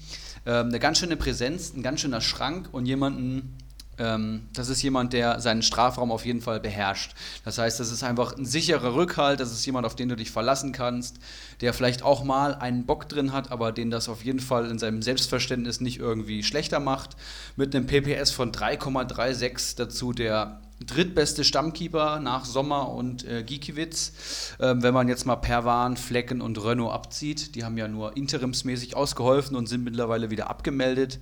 [0.45, 3.57] Ähm, eine ganz schöne Präsenz, ein ganz schöner Schrank und jemanden,
[3.99, 7.13] Ähm, das ist jemand, der seinen Strafraum auf jeden Fall beherrscht.
[7.43, 10.31] Das heißt, das ist einfach ein sicherer Rückhalt, das ist jemand, auf den du dich
[10.31, 11.17] verlassen kannst,
[11.59, 14.79] der vielleicht auch mal einen Bock drin hat, aber den das auf jeden Fall in
[14.79, 17.15] seinem Selbstverständnis nicht irgendwie schlechter macht.
[17.57, 24.13] Mit einem PPS von 3,36 dazu der drittbeste Stammkeeper nach Sommer und äh, Giekiewicz.
[24.59, 28.95] Ähm, wenn man jetzt mal Perwan, Flecken und Renault abzieht, die haben ja nur interimsmäßig
[28.95, 31.19] ausgeholfen und sind mittlerweile wieder abgemeldet.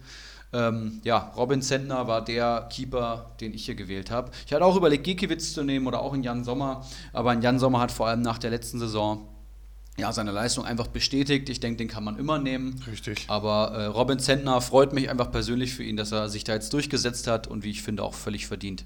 [0.51, 4.31] Ähm, ja, Robin Zentner war der Keeper, den ich hier gewählt habe.
[4.47, 7.59] Ich hatte auch überlegt, Gikiewicz zu nehmen oder auch in Jan Sommer, aber in Jan
[7.59, 9.27] Sommer hat vor allem nach der letzten Saison
[9.99, 11.49] ja, seine Leistung einfach bestätigt.
[11.49, 12.81] Ich denke, den kann man immer nehmen.
[12.89, 13.25] Richtig.
[13.27, 16.73] Aber äh, Robin Zentner freut mich einfach persönlich für ihn, dass er sich da jetzt
[16.73, 18.85] durchgesetzt hat und wie ich finde auch völlig verdient.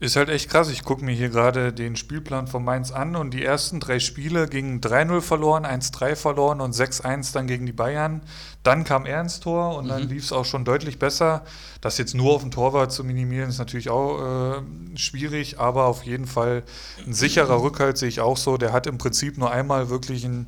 [0.00, 0.70] Ist halt echt krass.
[0.70, 4.46] Ich gucke mir hier gerade den Spielplan von Mainz an und die ersten drei Spiele
[4.46, 8.22] gingen 3-0 verloren, 1-3 verloren und 6-1 dann gegen die Bayern.
[8.62, 9.88] Dann kam er ins Tor und mhm.
[9.88, 11.44] dann lief es auch schon deutlich besser.
[11.80, 14.62] Das jetzt nur auf den Torwart zu minimieren, ist natürlich auch äh,
[14.96, 16.62] schwierig, aber auf jeden Fall
[17.04, 18.56] ein sicherer Rückhalt sehe ich auch so.
[18.56, 20.46] Der hat im Prinzip nur einmal wirklich ein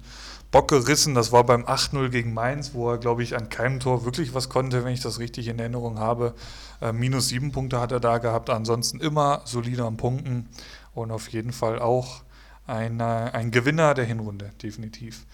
[0.51, 1.15] Bock gerissen.
[1.15, 4.49] Das war beim 8-0 gegen Mainz, wo er, glaube ich, an keinem Tor wirklich was
[4.49, 6.35] konnte, wenn ich das richtig in Erinnerung habe.
[6.81, 8.51] Äh, minus sieben Punkte hat er da gehabt.
[8.51, 10.49] Ansonsten immer solider am Punkten
[10.95, 12.23] und auf jeden Fall auch
[12.67, 15.27] ein, ein Gewinner der Hinrunde, definitiv.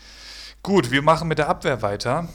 [0.62, 2.28] Gut, wir machen mit der Abwehr weiter.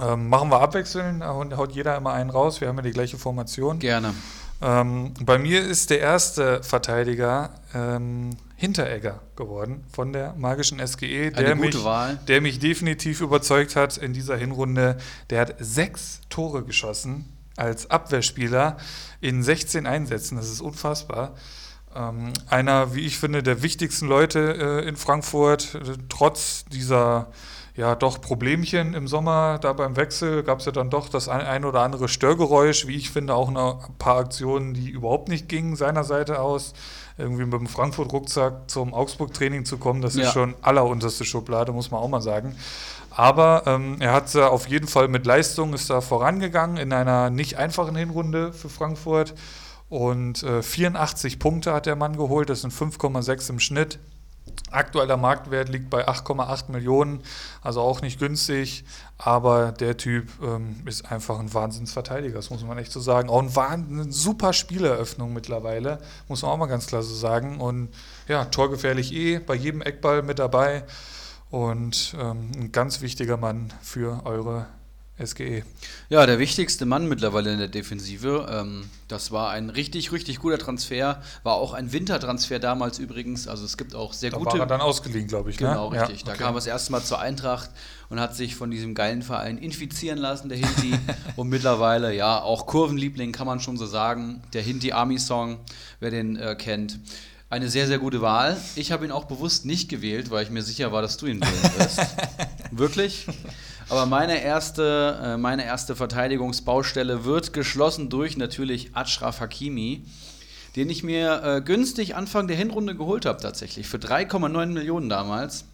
[0.00, 2.60] Ähm, machen wir abwechseln und haut jeder immer einen raus.
[2.60, 3.78] Wir haben ja die gleiche Formation.
[3.78, 4.14] Gerne.
[4.60, 11.54] Ähm, bei mir ist der erste Verteidiger ähm, Hinteregger geworden von der magischen SGE, der
[11.54, 12.18] mich, Wahl.
[12.26, 14.96] der mich definitiv überzeugt hat in dieser Hinrunde.
[15.30, 18.76] Der hat sechs Tore geschossen als Abwehrspieler
[19.20, 20.34] in 16 Einsätzen.
[20.34, 21.36] Das ist unfassbar.
[21.94, 27.28] Ähm, einer, wie ich finde, der wichtigsten Leute äh, in Frankfurt, äh, trotz dieser
[27.76, 29.60] ja doch Problemchen im Sommer.
[29.60, 32.96] Da beim Wechsel gab es ja dann doch das ein, ein, oder andere Störgeräusch, wie
[32.96, 36.74] ich finde, auch ein paar Aktionen, die überhaupt nicht gingen seiner Seite aus.
[37.18, 40.22] Irgendwie mit dem Frankfurt-Rucksack zum Augsburg-Training zu kommen, das ja.
[40.22, 42.56] ist schon allerunterste Schublade, muss man auch mal sagen.
[43.10, 47.30] Aber ähm, er hat äh, auf jeden Fall mit Leistung ist da vorangegangen in einer
[47.30, 49.34] nicht einfachen Hinrunde für Frankfurt.
[49.88, 53.98] Und äh, 84 Punkte hat der Mann geholt, das sind 5,6 im Schnitt.
[54.70, 57.22] Aktueller Marktwert liegt bei 8,8 Millionen,
[57.62, 58.84] also auch nicht günstig,
[59.18, 63.28] aber der Typ ähm, ist einfach ein Wahnsinnsverteidiger, das muss man echt so sagen.
[63.28, 67.60] Auch ein eine super Spieleröffnung mittlerweile, muss man auch mal ganz klar so sagen.
[67.60, 67.88] Und
[68.28, 70.84] ja, torgefährlich eh, bei jedem Eckball mit dabei
[71.50, 74.66] und ähm, ein ganz wichtiger Mann für eure
[75.24, 75.64] SGE.
[76.08, 78.46] Ja, der wichtigste Mann mittlerweile in der Defensive.
[78.50, 81.20] Ähm, das war ein richtig, richtig guter Transfer.
[81.42, 83.48] War auch ein Wintertransfer damals übrigens.
[83.48, 84.52] Also es gibt auch sehr da gute.
[84.52, 85.56] War er dann ausgeliehen, glaube ich.
[85.56, 86.00] Genau, ne?
[86.00, 86.20] richtig.
[86.20, 86.38] Ja, okay.
[86.38, 87.70] Da kam er das erste Mal zur Eintracht
[88.08, 90.94] und hat sich von diesem geilen Verein infizieren lassen, der Hinti.
[91.36, 94.42] und mittlerweile, ja, auch Kurvenliebling kann man schon so sagen.
[94.52, 95.58] Der Hinti Army Song,
[96.00, 96.98] wer den äh, kennt.
[97.50, 98.58] Eine sehr, sehr gute Wahl.
[98.76, 101.40] Ich habe ihn auch bewusst nicht gewählt, weil ich mir sicher war, dass du ihn
[101.40, 102.00] wählen wirst.
[102.70, 103.26] Wirklich?
[103.90, 110.04] Aber meine erste, äh, meine erste Verteidigungsbaustelle wird geschlossen durch natürlich Ashraf Hakimi,
[110.76, 113.88] den ich mir äh, günstig Anfang der Hinrunde geholt habe tatsächlich.
[113.88, 115.64] Für 3,9 Millionen damals.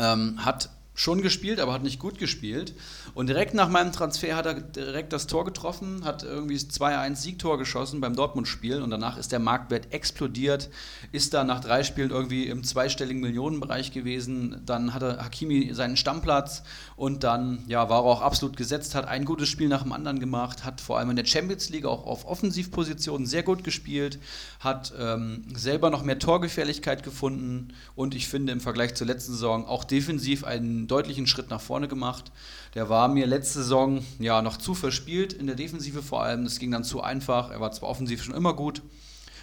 [0.00, 2.74] Ähm, hat schon gespielt, aber hat nicht gut gespielt.
[3.14, 7.56] Und direkt nach meinem Transfer hat er direkt das Tor getroffen, hat irgendwie 2-1 Siegtor
[7.56, 10.70] geschossen beim Dortmund-Spiel und danach ist der Marktwert explodiert,
[11.12, 14.60] ist da nach drei Spielen irgendwie im zweistelligen Millionenbereich gewesen.
[14.66, 16.64] Dann hatte Hakimi seinen Stammplatz
[16.96, 20.18] und dann ja, war er auch absolut gesetzt, hat ein gutes Spiel nach dem anderen
[20.18, 24.18] gemacht, hat vor allem in der Champions League auch auf Offensivpositionen sehr gut gespielt,
[24.58, 29.64] hat ähm, selber noch mehr Torgefährlichkeit gefunden und ich finde im Vergleich zur letzten Saison
[29.64, 32.32] auch defensiv einen deutlichen Schritt nach vorne gemacht.
[32.74, 36.44] Der war mir letzte Saison ja noch zu verspielt in der Defensive vor allem.
[36.44, 37.50] Das ging dann zu einfach.
[37.50, 38.82] Er war zwar offensiv schon immer gut,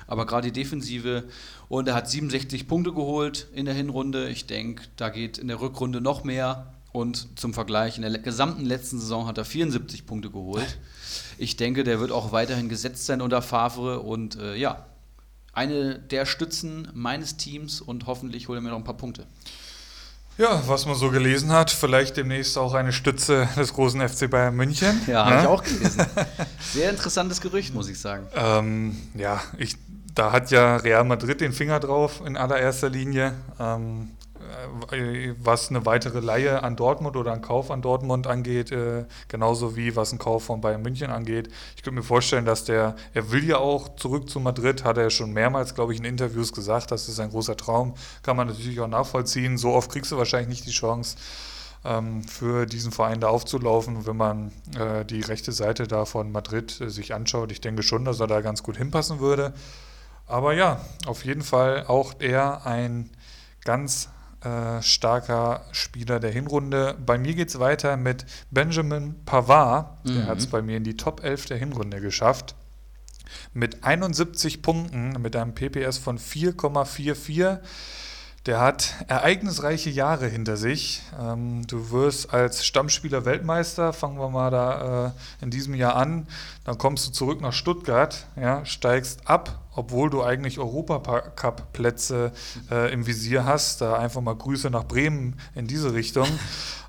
[0.08, 1.24] aber gerade die Defensive.
[1.70, 4.30] Und er hat 67 Punkte geholt in der Hinrunde.
[4.30, 6.74] Ich denke, da geht in der Rückrunde noch mehr.
[6.92, 10.78] Und zum Vergleich, in der gesamten letzten Saison hat er 74 Punkte geholt.
[11.38, 14.00] Ich denke, der wird auch weiterhin gesetzt sein unter Favre.
[14.00, 14.86] Und äh, ja,
[15.52, 19.26] eine der Stützen meines Teams und hoffentlich holt er mir noch ein paar Punkte.
[20.38, 24.56] Ja, was man so gelesen hat, vielleicht demnächst auch eine Stütze des großen FC Bayern
[24.56, 25.02] München.
[25.08, 25.32] Ja, ne?
[25.32, 26.06] habe ich auch gelesen.
[26.60, 28.28] Sehr interessantes Gerücht, muss ich sagen.
[28.36, 29.78] Ähm, ja, ich,
[30.14, 33.34] da hat ja Real Madrid den Finger drauf in allererster Linie.
[33.60, 34.25] Ähm, äh,
[35.40, 39.96] was eine weitere Leihe an Dortmund oder einen Kauf an Dortmund angeht, äh, genauso wie
[39.96, 41.50] was ein Kauf von Bayern München angeht.
[41.76, 45.10] Ich könnte mir vorstellen, dass der, er will ja auch zurück zu Madrid, hat er
[45.10, 48.80] schon mehrmals, glaube ich, in Interviews gesagt, das ist ein großer Traum, kann man natürlich
[48.80, 49.58] auch nachvollziehen.
[49.58, 51.18] So oft kriegst du wahrscheinlich nicht die Chance.
[51.86, 56.82] ähm, für diesen Verein da aufzulaufen, wenn man äh, die rechte Seite da von Madrid
[56.82, 57.52] äh, sich anschaut.
[57.52, 59.54] Ich denke schon, dass er da ganz gut hinpassen würde.
[60.28, 63.12] Aber ja, auf jeden Fall auch er ein
[63.64, 64.10] ganz
[64.46, 66.96] äh, starker Spieler der Hinrunde.
[67.04, 70.06] Bei mir geht es weiter mit Benjamin Pavard.
[70.06, 70.28] Der mhm.
[70.28, 72.56] hat es bei mir in die Top 11 der Hinrunde geschafft.
[73.54, 77.60] Mit 71 Punkten, mit einem PPS von 4,44
[78.46, 81.02] der hat ereignisreiche Jahre hinter sich.
[81.20, 86.28] Ähm, du wirst als Stammspieler Weltmeister, fangen wir mal da äh, in diesem Jahr an.
[86.64, 92.34] Dann kommst du zurück nach Stuttgart, ja, steigst ab, obwohl du eigentlich Europacup-Plätze
[92.70, 93.82] äh, im Visier hast.
[93.82, 96.28] Da einfach mal Grüße nach Bremen in diese Richtung.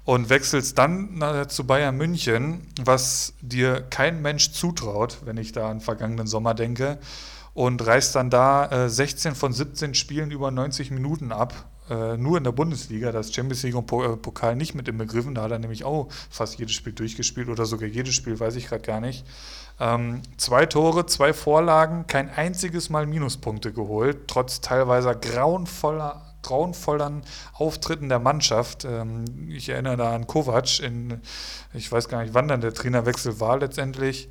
[0.05, 5.81] Und wechselst dann zu Bayern München, was dir kein Mensch zutraut, wenn ich da an
[5.81, 7.01] vergangenen Sommer denke
[7.57, 11.55] und reißt dann da äh, 16 von 17 Spielen über 90 Minuten ab.
[11.88, 15.35] Äh, nur in der Bundesliga, das Champions League und äh, Pokal nicht mit inbegriffen.
[15.35, 18.69] Da hat er nämlich auch fast jedes Spiel durchgespielt oder sogar jedes Spiel, weiß ich
[18.69, 19.25] gerade gar nicht.
[19.81, 27.23] Ähm, zwei Tore, zwei Vorlagen, kein einziges Mal Minuspunkte geholt, trotz teilweise grauenvoller grauenvollen
[27.55, 28.85] Auftritten der Mannschaft.
[28.85, 31.23] Ähm, ich erinnere da an Kovac, in,
[31.73, 34.29] ich weiß gar nicht, wann dann der Trainerwechsel war letztendlich.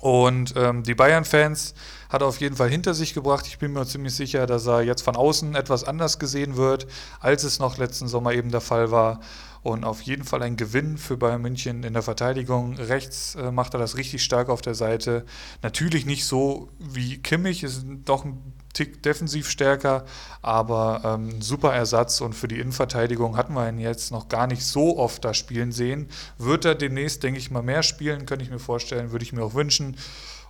[0.00, 1.74] Und ähm, die Bayern-Fans
[2.12, 3.46] hat er auf jeden Fall hinter sich gebracht.
[3.46, 6.86] Ich bin mir ziemlich sicher, dass er jetzt von außen etwas anders gesehen wird,
[7.20, 9.20] als es noch letzten Sommer eben der Fall war.
[9.62, 12.74] Und auf jeden Fall ein Gewinn für Bayern München in der Verteidigung.
[12.74, 15.24] Rechts äh, macht er das richtig stark auf der Seite.
[15.62, 18.42] Natürlich nicht so wie Kimmich, ist doch ein
[18.74, 20.04] Tick defensiv stärker,
[20.40, 24.64] aber ähm, super Ersatz und für die Innenverteidigung hatten wir ihn jetzt noch gar nicht
[24.64, 26.08] so oft da spielen sehen.
[26.38, 29.44] Wird er demnächst, denke ich mal, mehr spielen, könnte ich mir vorstellen, würde ich mir
[29.44, 29.96] auch wünschen.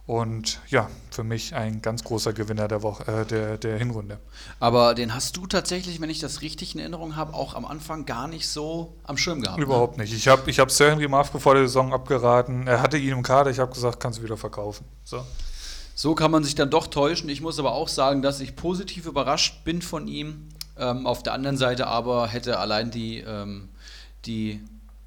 [0.05, 4.19] Und ja, für mich ein ganz großer Gewinner der, Woche, äh, der, der Hinrunde.
[4.59, 8.05] Aber den hast du tatsächlich, wenn ich das richtig in Erinnerung habe, auch am Anfang
[8.05, 9.59] gar nicht so am Schirm gehabt.
[9.59, 9.65] Ne?
[9.65, 10.03] Überhaupt ne?
[10.03, 10.13] nicht.
[10.13, 12.67] Ich habe ich hab Sir Henry Marfke vor der Saison abgeraten.
[12.67, 13.51] Er hatte ihn im Kader.
[13.51, 14.85] Ich habe gesagt, kannst du wieder verkaufen.
[15.05, 15.25] So.
[15.95, 17.29] So kann man sich dann doch täuschen.
[17.29, 20.49] Ich muss aber auch sagen, dass ich positiv überrascht bin von ihm.
[20.77, 23.69] Ähm, auf der anderen Seite aber hätte allein die, ähm,
[24.25, 24.65] die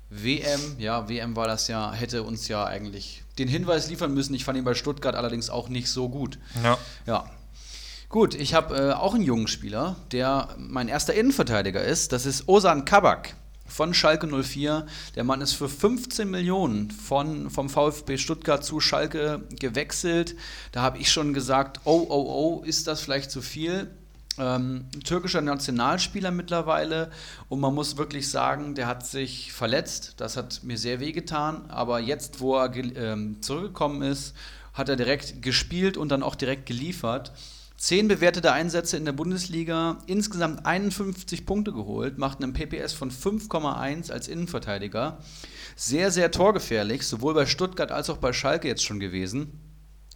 [0.09, 4.33] WM, ja, WM war das ja, hätte uns ja eigentlich den Hinweis liefern müssen.
[4.33, 6.39] Ich fand ihn bei Stuttgart allerdings auch nicht so gut.
[6.63, 6.77] Ja.
[7.05, 7.29] Ja.
[8.09, 12.13] Gut, ich habe äh, auch einen jungen Spieler, der mein erster Innenverteidiger ist.
[12.13, 14.85] Das ist Osan Kabak von Schalke 04.
[15.15, 20.35] Der Mann ist für 15 Millionen von, vom VfB Stuttgart zu Schalke gewechselt.
[20.71, 23.89] Da habe ich schon gesagt, oh, oh, oh, ist das vielleicht zu viel?
[24.37, 27.09] Ähm, türkischer Nationalspieler mittlerweile
[27.47, 30.15] und man muss wirklich sagen, der hat sich verletzt.
[30.17, 31.69] Das hat mir sehr wehgetan.
[31.69, 34.35] Aber jetzt, wo er ähm, zurückgekommen ist,
[34.73, 37.31] hat er direkt gespielt und dann auch direkt geliefert.
[37.77, 44.11] Zehn bewertete Einsätze in der Bundesliga, insgesamt 51 Punkte geholt, macht einen PPS von 5,1
[44.11, 45.17] als Innenverteidiger.
[45.75, 49.59] Sehr, sehr torgefährlich, sowohl bei Stuttgart als auch bei Schalke jetzt schon gewesen.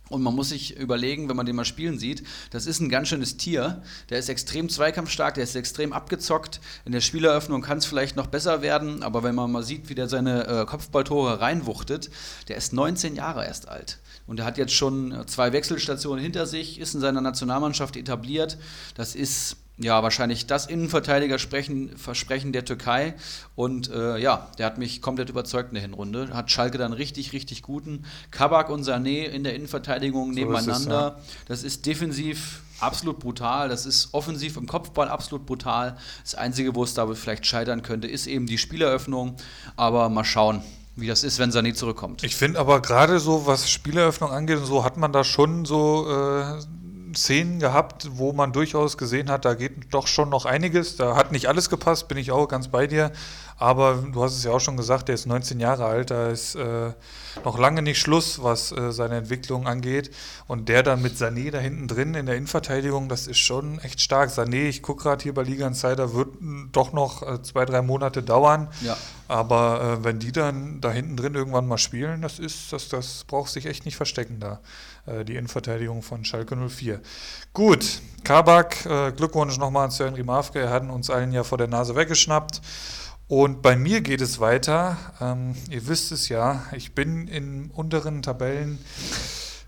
[0.10, 3.08] Und man muss sich überlegen, wenn man den mal spielen sieht, das ist ein ganz
[3.08, 3.82] schönes Tier.
[4.10, 6.60] Der ist extrem zweikampfstark, der ist extrem abgezockt.
[6.86, 9.96] In der Spieleröffnung kann es vielleicht noch besser werden, aber wenn man mal sieht, wie
[9.96, 12.10] der seine äh, Kopfballtore reinwuchtet,
[12.48, 14.00] der ist 19 Jahre erst alt.
[14.26, 18.58] Und er hat jetzt schon zwei Wechselstationen hinter sich, ist in seiner Nationalmannschaft etabliert.
[18.96, 23.16] Das ist ja, wahrscheinlich das Innenverteidiger-Versprechen der Türkei.
[23.56, 26.30] Und äh, ja, der hat mich komplett überzeugt in der Hinrunde.
[26.34, 28.04] Hat Schalke dann richtig, richtig guten.
[28.32, 31.18] Kabak und Sané in der Innenverteidigung so nebeneinander.
[31.18, 31.46] Ist es, ja.
[31.48, 33.70] Das ist defensiv absolut brutal.
[33.70, 35.98] Das ist offensiv im Kopfball absolut brutal.
[36.24, 39.38] Das Einzige, wo es da vielleicht scheitern könnte, ist eben die Spieleröffnung.
[39.78, 40.62] Aber mal schauen
[40.96, 42.24] wie das ist, wenn Sané zurückkommt.
[42.26, 46.06] Ich finde aber gerade so, was Spieleröffnung angeht und so, hat man da schon so
[46.10, 46.60] äh,
[47.16, 50.96] Szenen gehabt, wo man durchaus gesehen hat, da geht doch schon noch einiges.
[50.96, 53.12] Da hat nicht alles gepasst, bin ich auch ganz bei dir.
[53.60, 56.56] Aber du hast es ja auch schon gesagt, der ist 19 Jahre alt, da ist
[56.56, 56.94] äh,
[57.44, 60.12] noch lange nicht Schluss, was äh, seine Entwicklung angeht.
[60.48, 64.00] Und der dann mit Sané da hinten drin in der Innenverteidigung, das ist schon echt
[64.00, 64.30] stark.
[64.30, 66.30] Sané, ich gucke gerade hier bei Liga Insider, wird
[66.72, 68.70] doch noch äh, zwei, drei Monate dauern.
[68.82, 68.96] Ja.
[69.28, 73.26] Aber äh, wenn die dann da hinten drin irgendwann mal spielen, das ist, das, das
[73.26, 74.62] braucht sich echt nicht verstecken da.
[75.06, 77.02] Äh, die Innenverteidigung von Schalke 04.
[77.54, 81.58] Gut, Kabak, äh, Glückwunsch nochmal an Sir Henry Mafke, er hat uns allen ja vor
[81.58, 82.62] der Nase weggeschnappt.
[83.30, 84.98] Und bei mir geht es weiter.
[85.22, 88.80] Ähm, ihr wisst es ja, ich bin in unteren Tabellen.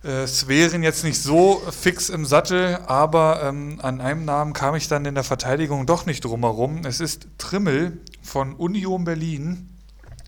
[0.04, 4.88] Äh, Sphären jetzt nicht so fix im Sattel, aber ähm, an einem Namen kam ich
[4.88, 6.86] dann in der Verteidigung doch nicht drumherum.
[6.86, 9.70] Es ist Trimmel von Union Berlin.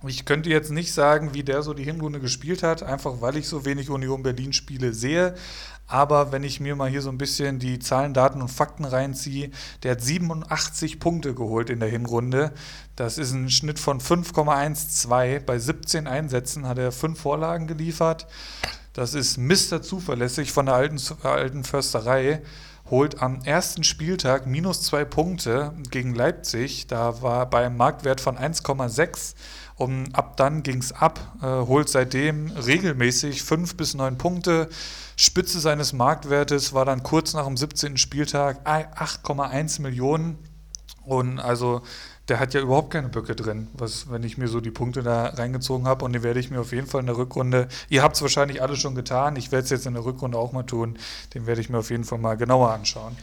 [0.05, 3.47] Ich könnte jetzt nicht sagen, wie der so die Hinrunde gespielt hat, einfach weil ich
[3.47, 5.33] so wenig Union Berlin Spiele sehe.
[5.93, 9.51] Aber wenn ich mir mal hier so ein bisschen die Zahlen, Daten und Fakten reinziehe,
[9.83, 12.51] der hat 87 Punkte geholt in der Hinrunde.
[12.95, 15.41] Das ist ein Schnitt von 5,12.
[15.41, 18.25] Bei 17 Einsätzen hat er fünf Vorlagen geliefert.
[18.93, 19.83] Das ist Mr.
[19.83, 22.41] Zuverlässig von der alten, alten Försterei
[22.89, 26.87] holt am ersten Spieltag minus zwei Punkte gegen Leipzig.
[26.87, 29.35] Da war bei einem Marktwert von 1,6
[29.75, 31.19] und ab dann ging es ab.
[31.41, 34.69] Äh, holt seitdem regelmäßig fünf bis neun Punkte.
[35.15, 37.97] Spitze seines Marktwertes war dann kurz nach dem 17.
[37.97, 40.37] Spieltag 8,1 Millionen.
[41.05, 41.81] Und also
[42.29, 45.25] der hat ja überhaupt keine Böcke drin, was, wenn ich mir so die Punkte da
[45.25, 46.05] reingezogen habe.
[46.05, 48.61] Und die werde ich mir auf jeden Fall in der Rückrunde, ihr habt es wahrscheinlich
[48.61, 50.97] alle schon getan, ich werde es jetzt in der Rückrunde auch mal tun,
[51.33, 53.17] den werde ich mir auf jeden Fall mal genauer anschauen.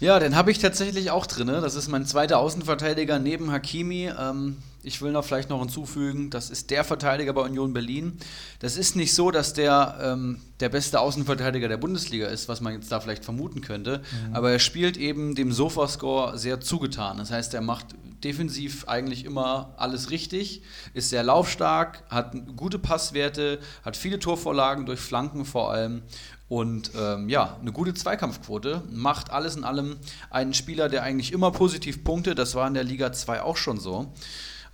[0.00, 1.46] Ja, den habe ich tatsächlich auch drin.
[1.46, 4.12] Das ist mein zweiter Außenverteidiger neben Hakimi.
[4.18, 8.18] Ähm, ich will noch vielleicht noch hinzufügen, das ist der Verteidiger bei Union Berlin.
[8.58, 12.74] Das ist nicht so, dass der ähm, der beste Außenverteidiger der Bundesliga ist, was man
[12.74, 14.02] jetzt da vielleicht vermuten könnte.
[14.28, 14.34] Mhm.
[14.34, 17.18] Aber er spielt eben dem Sofascore sehr zugetan.
[17.18, 17.86] Das heißt, er macht
[18.22, 20.62] defensiv eigentlich immer alles richtig,
[20.94, 26.02] ist sehr laufstark, hat gute Passwerte, hat viele Torvorlagen durch Flanken vor allem
[26.48, 29.96] und ähm, ja, eine gute Zweikampfquote, macht alles in allem
[30.30, 32.38] einen Spieler, der eigentlich immer positiv punktet.
[32.38, 34.12] Das war in der Liga 2 auch schon so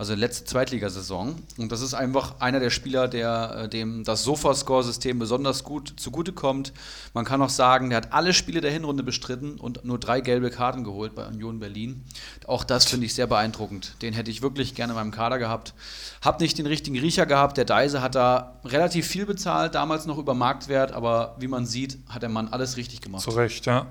[0.01, 1.37] also letzte Zweitligasaison.
[1.59, 6.73] Und das ist einfach einer der Spieler, der, äh, dem das Sofascore-System besonders gut zugutekommt.
[7.13, 10.49] Man kann auch sagen, der hat alle Spiele der Hinrunde bestritten und nur drei gelbe
[10.49, 12.03] Karten geholt bei Union Berlin.
[12.47, 14.01] Auch das finde ich sehr beeindruckend.
[14.01, 15.75] Den hätte ich wirklich gerne in meinem Kader gehabt.
[16.23, 17.59] Hab nicht den richtigen Riecher gehabt.
[17.59, 21.99] Der Deise hat da relativ viel bezahlt, damals noch über Marktwert, aber wie man sieht,
[22.09, 23.25] hat der Mann alles richtig gemacht.
[23.25, 23.87] Zu Recht, ja.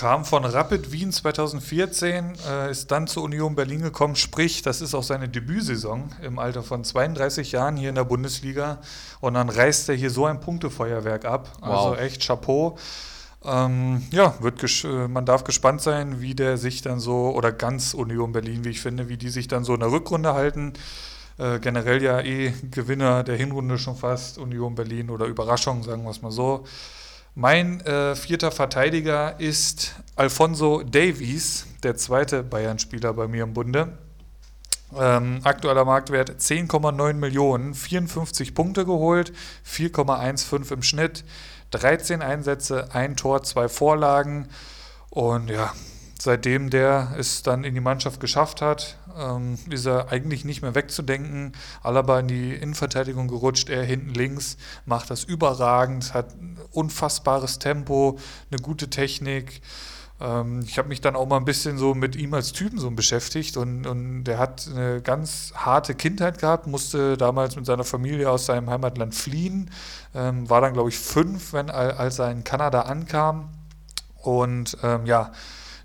[0.00, 4.94] Kam von Rapid Wien 2014, äh, ist dann zur Union Berlin gekommen, sprich, das ist
[4.94, 8.78] auch seine Debütsaison im Alter von 32 Jahren hier in der Bundesliga.
[9.20, 11.50] Und dann reißt er hier so ein Punktefeuerwerk ab.
[11.60, 11.90] Also wow.
[11.90, 12.78] Also echt Chapeau.
[13.44, 17.92] Ähm, ja, wird äh, man darf gespannt sein, wie der sich dann so, oder ganz
[17.92, 20.72] Union Berlin, wie ich finde, wie die sich dann so in der Rückrunde halten.
[21.36, 26.10] Äh, generell ja eh Gewinner der Hinrunde schon fast, Union Berlin oder Überraschung, sagen wir
[26.10, 26.64] es mal so.
[27.40, 33.96] Mein äh, vierter Verteidiger ist Alfonso Davies, der zweite Bayern-Spieler bei mir im Bunde.
[34.94, 39.32] Ähm, aktueller Marktwert 10,9 Millionen, 54 Punkte geholt,
[39.66, 41.24] 4,15 im Schnitt,
[41.70, 44.46] 13 Einsätze, ein Tor, zwei Vorlagen.
[45.08, 45.72] Und ja,
[46.20, 50.74] seitdem der es dann in die Mannschaft geschafft hat, ähm, ist er eigentlich nicht mehr
[50.74, 51.52] wegzudenken.
[51.82, 56.34] Alaba in die Innenverteidigung gerutscht, er hinten links, macht das überragend, hat
[56.72, 58.18] unfassbares Tempo,
[58.50, 59.62] eine gute Technik.
[60.20, 62.90] Ähm, ich habe mich dann auch mal ein bisschen so mit ihm als Typen so
[62.90, 68.30] beschäftigt und, und der hat eine ganz harte Kindheit gehabt, musste damals mit seiner Familie
[68.30, 69.70] aus seinem Heimatland fliehen,
[70.14, 73.48] ähm, war dann glaube ich fünf, wenn, als er in Kanada ankam
[74.16, 75.32] und ähm, ja,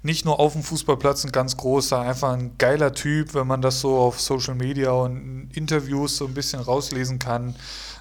[0.06, 3.82] nicht nur auf dem Fußballplatz ein ganz großer, einfach ein geiler Typ, wenn man das
[3.82, 7.56] so auf Social Media und Interviews so ein bisschen rauslesen kann.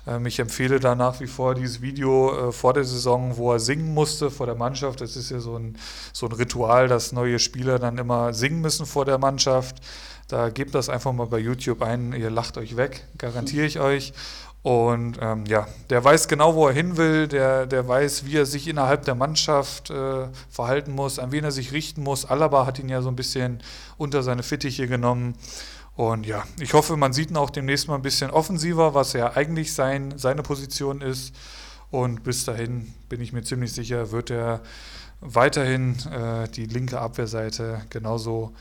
[0.07, 3.59] Ähm, ich empfehle da nach wie vor dieses Video äh, vor der Saison, wo er
[3.59, 5.01] singen musste vor der Mannschaft.
[5.01, 5.79] Das ist ja so ein,
[6.13, 9.77] so ein Ritual, dass neue Spieler dann immer singen müssen vor der Mannschaft.
[10.29, 14.13] Da gebt das einfach mal bei YouTube ein, ihr lacht euch weg, garantiere ich euch.
[14.65, 18.47] Und ähm, ja, der weiß genau, wo er hin will, der, der weiß, wie er
[18.47, 22.25] sich innerhalb der Mannschaft äh, verhalten muss, an wen er sich richten muss.
[22.25, 23.63] Alaba hat ihn ja so ein bisschen
[23.99, 25.35] unter seine Fittiche genommen.
[25.97, 29.37] Und ja, ich hoffe, man sieht ihn auch demnächst mal ein bisschen offensiver, was ja
[29.37, 31.35] eigentlich sein, seine Position ist.
[31.91, 34.63] Und bis dahin bin ich mir ziemlich sicher, wird er
[35.21, 38.55] weiterhin äh, die linke Abwehrseite genauso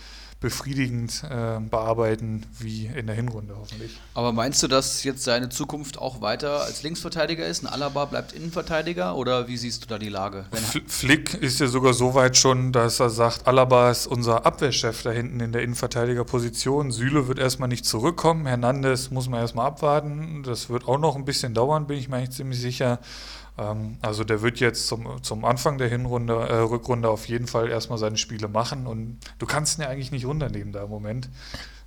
[0.43, 3.97] befriedigend äh, bearbeiten wie in der Hinrunde hoffentlich.
[4.13, 7.63] Aber meinst du, dass jetzt seine Zukunft auch weiter als Linksverteidiger ist?
[7.63, 10.45] Ein Alaba bleibt Innenverteidiger oder wie siehst du da die Lage?
[10.85, 15.11] Flick ist ja sogar so weit schon, dass er sagt, Alaba ist unser Abwehrchef da
[15.11, 16.91] hinten in der Innenverteidigerposition.
[16.91, 18.45] Süle wird erstmal nicht zurückkommen.
[18.45, 20.43] Hernandez muss man erstmal abwarten.
[20.43, 22.99] Das wird auch noch ein bisschen dauern, bin ich mir eigentlich ziemlich sicher.
[23.57, 27.69] Ähm, also der wird jetzt zum, zum Anfang der Hinrunde, äh, Rückrunde auf jeden Fall
[27.69, 31.29] erstmal seine Spiele machen und du kannst ihn ja eigentlich nicht runternehmen da im Moment.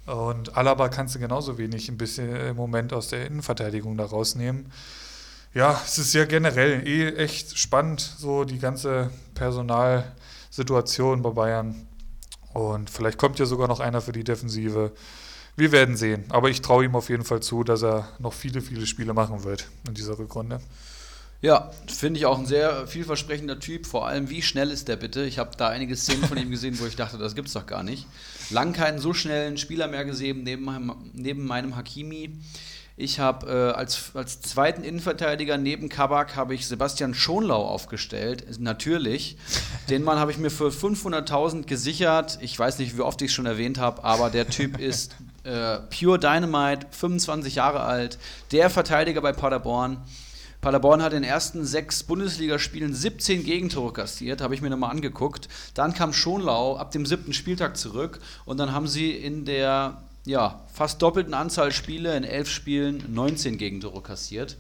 [0.07, 4.71] Und Alaba kannst du genauso wenig ein bisschen im Moment aus der Innenverteidigung da rausnehmen.
[5.53, 11.87] Ja, es ist ja generell eh echt spannend, so die ganze Personalsituation bei Bayern.
[12.53, 14.93] Und vielleicht kommt ja sogar noch einer für die Defensive.
[15.57, 16.25] Wir werden sehen.
[16.29, 19.45] Aber ich traue ihm auf jeden Fall zu, dass er noch viele, viele Spiele machen
[19.45, 20.61] wird in dieser Rückrunde.
[21.43, 23.87] Ja, finde ich auch ein sehr vielversprechender Typ.
[23.87, 25.25] Vor allem, wie schnell ist der bitte?
[25.25, 27.83] Ich habe da einige Szenen von ihm gesehen, wo ich dachte, das gibt's doch gar
[27.83, 28.07] nicht.
[28.51, 32.39] Lang keinen so schnellen Spieler mehr gesehen neben meinem, neben meinem Hakimi.
[32.99, 39.37] Ich habe äh, als, als zweiten Innenverteidiger neben Kabak habe ich Sebastian Schonlau aufgestellt, natürlich.
[39.91, 42.39] Den Mann habe ich mir für 500.000 gesichert.
[42.41, 45.77] Ich weiß nicht, wie oft ich es schon erwähnt habe, aber der Typ ist äh,
[45.91, 48.19] Pure Dynamite, 25 Jahre alt,
[48.51, 49.99] der Verteidiger bei Paderborn.
[50.67, 55.49] Paderborn hat in den ersten sechs Bundesligaspielen 17 Gegentore kassiert, habe ich mir nochmal angeguckt.
[55.75, 60.65] Dann kam Schonlau ab dem siebten Spieltag zurück und dann haben sie in der ja,
[60.75, 64.57] fast doppelten Anzahl Spiele in elf Spielen 19 Gegentore kassiert.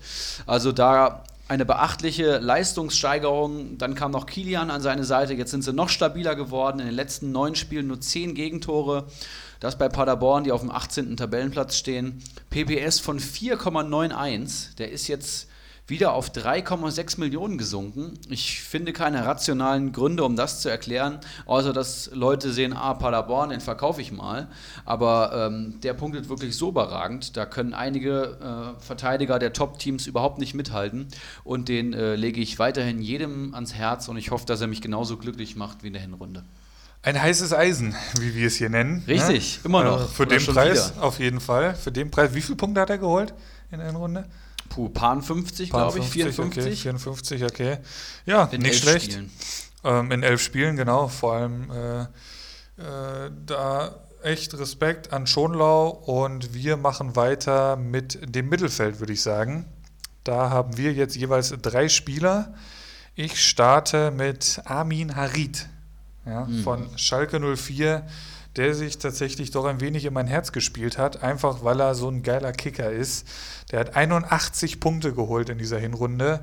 [0.47, 3.77] Also da eine beachtliche Leistungssteigerung.
[3.77, 5.35] Dann kam noch Kilian an seine Seite.
[5.35, 6.79] Jetzt sind sie noch stabiler geworden.
[6.79, 9.09] In den letzten neun Spielen nur zehn Gegentore.
[9.59, 11.17] Das bei Paderborn, die auf dem 18.
[11.17, 12.23] Tabellenplatz stehen.
[12.51, 14.77] PPS von 4,91.
[14.77, 15.49] Der ist jetzt
[15.89, 18.15] wieder auf 3,6 Millionen gesunken.
[18.29, 23.51] Ich finde keine rationalen Gründe, um das zu erklären, außer dass Leute sehen, ah, Paderborn,
[23.51, 24.49] den verkaufe ich mal.
[24.85, 30.39] Aber ähm, der punktet wirklich so überragend, da können einige äh, Verteidiger der Top-Teams überhaupt
[30.39, 31.07] nicht mithalten.
[31.45, 34.81] Und den äh, lege ich weiterhin jedem ans Herz und ich hoffe, dass er mich
[34.81, 36.45] genauso glücklich macht wie in der Hinrunde.
[37.03, 39.05] Ein heißes Eisen, wie wir es hier nennen.
[39.07, 39.15] Ne?
[39.15, 39.67] Richtig, ne?
[39.67, 40.07] immer noch.
[40.07, 41.05] Äh, für den Preis wieder.
[41.05, 41.77] auf jeden Fall.
[41.77, 42.35] Für den Preis.
[42.35, 43.33] Wie viele Punkte hat er geholt
[43.71, 44.25] in der Hinrunde?
[44.77, 46.63] Puh, Pan 50, glaube ich, 54.
[46.63, 47.79] Okay, 54, okay.
[48.27, 49.19] Ja, in nicht schlecht.
[49.83, 51.09] Ähm, in elf Spielen, genau.
[51.09, 58.51] Vor allem äh, äh, da echt Respekt an Schonlau und wir machen weiter mit dem
[58.51, 59.65] Mittelfeld, würde ich sagen.
[60.25, 62.53] Da haben wir jetzt jeweils drei Spieler.
[63.15, 65.71] Ich starte mit Armin Harit
[66.27, 66.63] ja, mhm.
[66.63, 68.07] von Schalke 04
[68.57, 72.09] der sich tatsächlich doch ein wenig in mein Herz gespielt hat, einfach weil er so
[72.09, 73.27] ein geiler Kicker ist.
[73.71, 76.43] Der hat 81 Punkte geholt in dieser Hinrunde.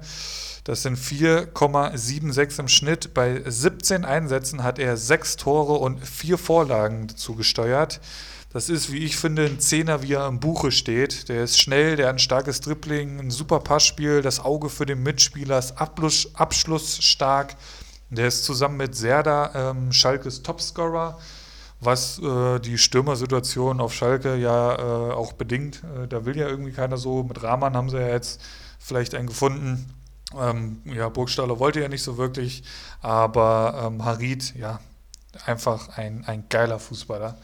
[0.63, 3.13] Das sind 4,76 im Schnitt.
[3.13, 7.99] Bei 17 Einsätzen hat er sechs Tore und vier Vorlagen dazu gesteuert.
[8.53, 11.27] Das ist, wie ich finde, ein Zehner, wie er im Buche steht.
[11.27, 15.01] Der ist schnell, der hat ein starkes Dribbling, ein super Passspiel, das Auge für den
[15.01, 17.55] Mitspieler, ist Abschluss, Abschluss stark.
[18.11, 21.19] Der ist zusammen mit Serda ähm, Schalkes Topscorer
[21.85, 25.83] was äh, die Stürmersituation auf Schalke ja äh, auch bedingt.
[25.83, 27.23] Äh, da will ja irgendwie keiner so.
[27.23, 28.41] Mit Rahman haben sie ja jetzt
[28.79, 29.93] vielleicht einen gefunden.
[30.39, 32.63] Ähm, ja, Burgstaller wollte ja nicht so wirklich,
[33.01, 34.79] aber ähm, Harid, ja,
[35.45, 37.37] einfach ein, ein geiler Fußballer.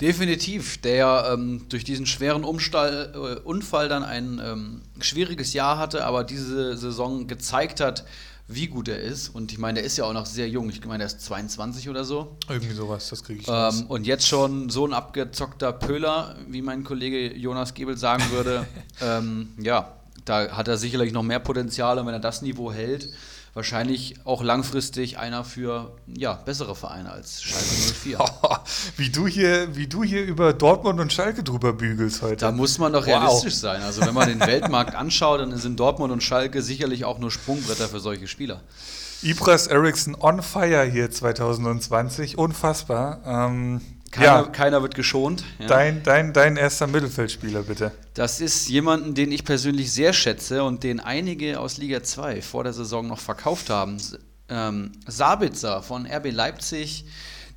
[0.00, 6.04] Definitiv, der ähm, durch diesen schweren Umstall, äh, Unfall dann ein ähm, schwieriges Jahr hatte,
[6.04, 8.04] aber diese Saison gezeigt hat,
[8.48, 9.28] wie gut er ist.
[9.28, 10.68] Und ich meine, der ist ja auch noch sehr jung.
[10.70, 12.36] Ich meine, er ist 22 oder so.
[12.48, 16.84] Irgendwie sowas, das kriege ich ähm, Und jetzt schon so ein abgezockter Pöhler, wie mein
[16.84, 18.66] Kollege Jonas Gebel sagen würde.
[19.00, 21.98] ähm, ja, da hat er sicherlich noch mehr Potenzial.
[21.98, 23.08] Und wenn er das Niveau hält,
[23.54, 27.64] wahrscheinlich auch langfristig einer für ja, bessere Vereine als Schalke
[28.02, 28.18] 04.
[28.96, 32.36] wie, du hier, wie du hier über Dortmund und Schalke drüber bügelst heute.
[32.36, 33.60] Da muss man doch realistisch wow.
[33.60, 33.82] sein.
[33.82, 37.88] Also wenn man den Weltmarkt anschaut, dann sind Dortmund und Schalke sicherlich auch nur Sprungbretter
[37.88, 38.62] für solche Spieler.
[39.22, 43.20] Ibras Eriksson on fire hier 2020, unfassbar.
[43.24, 43.80] Ähm,
[44.12, 44.42] keiner, ja.
[44.44, 45.42] keiner wird geschont.
[45.58, 45.66] Ja.
[45.66, 47.90] Dein, dein, dein erster Mittelfeldspieler, bitte.
[48.14, 52.62] Das ist jemanden, den ich persönlich sehr schätze und den einige aus Liga 2 vor
[52.62, 53.96] der Saison noch verkauft haben.
[54.48, 57.06] Ähm, Sabitzer von RB Leipzig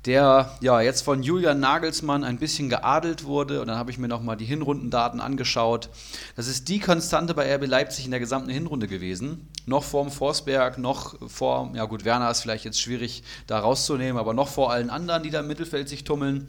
[0.06, 3.60] der ja jetzt von Julian Nagelsmann ein bisschen geadelt wurde.
[3.60, 5.90] Und dann habe ich mir nochmal die Hinrundendaten angeschaut.
[6.36, 9.48] Das ist die Konstante bei RB Leipzig in der gesamten Hinrunde gewesen.
[9.66, 14.32] Noch vorm Forsberg, noch vor, ja gut, Werner ist vielleicht jetzt schwierig da rauszunehmen, aber
[14.32, 16.48] noch vor allen anderen, die da im Mittelfeld sich tummeln.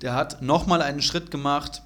[0.00, 1.82] Der hat nochmal einen Schritt gemacht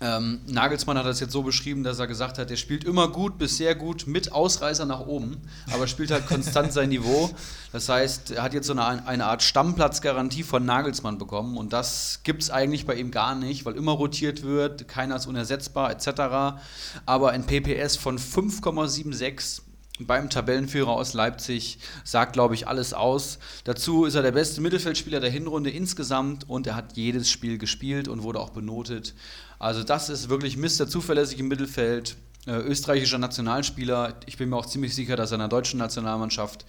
[0.00, 3.38] ähm, Nagelsmann hat das jetzt so beschrieben, dass er gesagt hat, er spielt immer gut
[3.38, 5.40] bis sehr gut mit Ausreißer nach oben,
[5.72, 7.30] aber spielt halt konstant sein Niveau.
[7.72, 12.20] Das heißt, er hat jetzt so eine, eine Art Stammplatzgarantie von Nagelsmann bekommen und das
[12.24, 16.60] gibt es eigentlich bei ihm gar nicht, weil immer rotiert wird, keiner ist unersetzbar etc.
[17.06, 19.62] Aber ein PPS von 5,76
[19.98, 23.38] beim Tabellenführer aus Leipzig sagt, glaube ich, alles aus.
[23.64, 28.08] Dazu ist er der beste Mittelfeldspieler der Hinrunde insgesamt und er hat jedes Spiel gespielt
[28.08, 29.14] und wurde auch benotet.
[29.58, 30.88] Also das ist wirklich Mr.
[30.88, 34.14] zuverlässig im Mittelfeld, äh, österreichischer Nationalspieler.
[34.26, 36.64] Ich bin mir auch ziemlich sicher, dass er in der deutschen Nationalmannschaft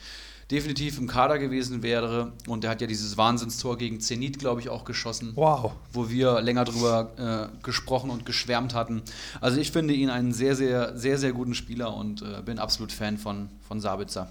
[0.51, 2.31] definitiv im Kader gewesen wäre.
[2.47, 5.33] Und er hat ja dieses Wahnsinnstor gegen Zenit, glaube ich, auch geschossen.
[5.35, 5.73] Wow.
[5.91, 9.01] Wo wir länger drüber äh, gesprochen und geschwärmt hatten.
[9.41, 12.91] Also ich finde ihn einen sehr, sehr, sehr, sehr guten Spieler und äh, bin absolut
[12.91, 14.29] Fan von, von Sabitzer.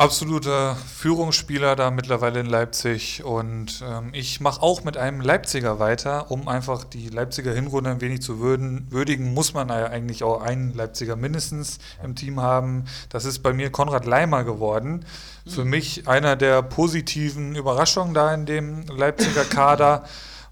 [0.00, 6.30] Absoluter Führungsspieler da mittlerweile in Leipzig und ähm, ich mache auch mit einem Leipziger weiter,
[6.30, 10.40] um einfach die Leipziger Hinrunde ein wenig zu würden, würdigen, muss man ja eigentlich auch
[10.40, 12.86] einen Leipziger mindestens im Team haben.
[13.10, 15.04] Das ist bei mir Konrad Leimer geworden.
[15.46, 15.70] Für mhm.
[15.70, 20.04] mich einer der positiven Überraschungen da in dem Leipziger Kader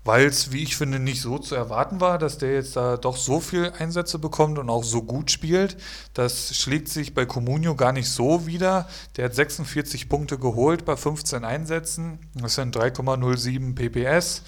[0.08, 3.18] weil es, wie ich finde, nicht so zu erwarten war, dass der jetzt da doch
[3.18, 5.76] so viel Einsätze bekommt und auch so gut spielt.
[6.14, 8.88] Das schlägt sich bei Comunio gar nicht so wieder.
[9.18, 12.20] Der hat 46 Punkte geholt bei 15 Einsätzen.
[12.32, 14.44] Das sind 3,07 PPS.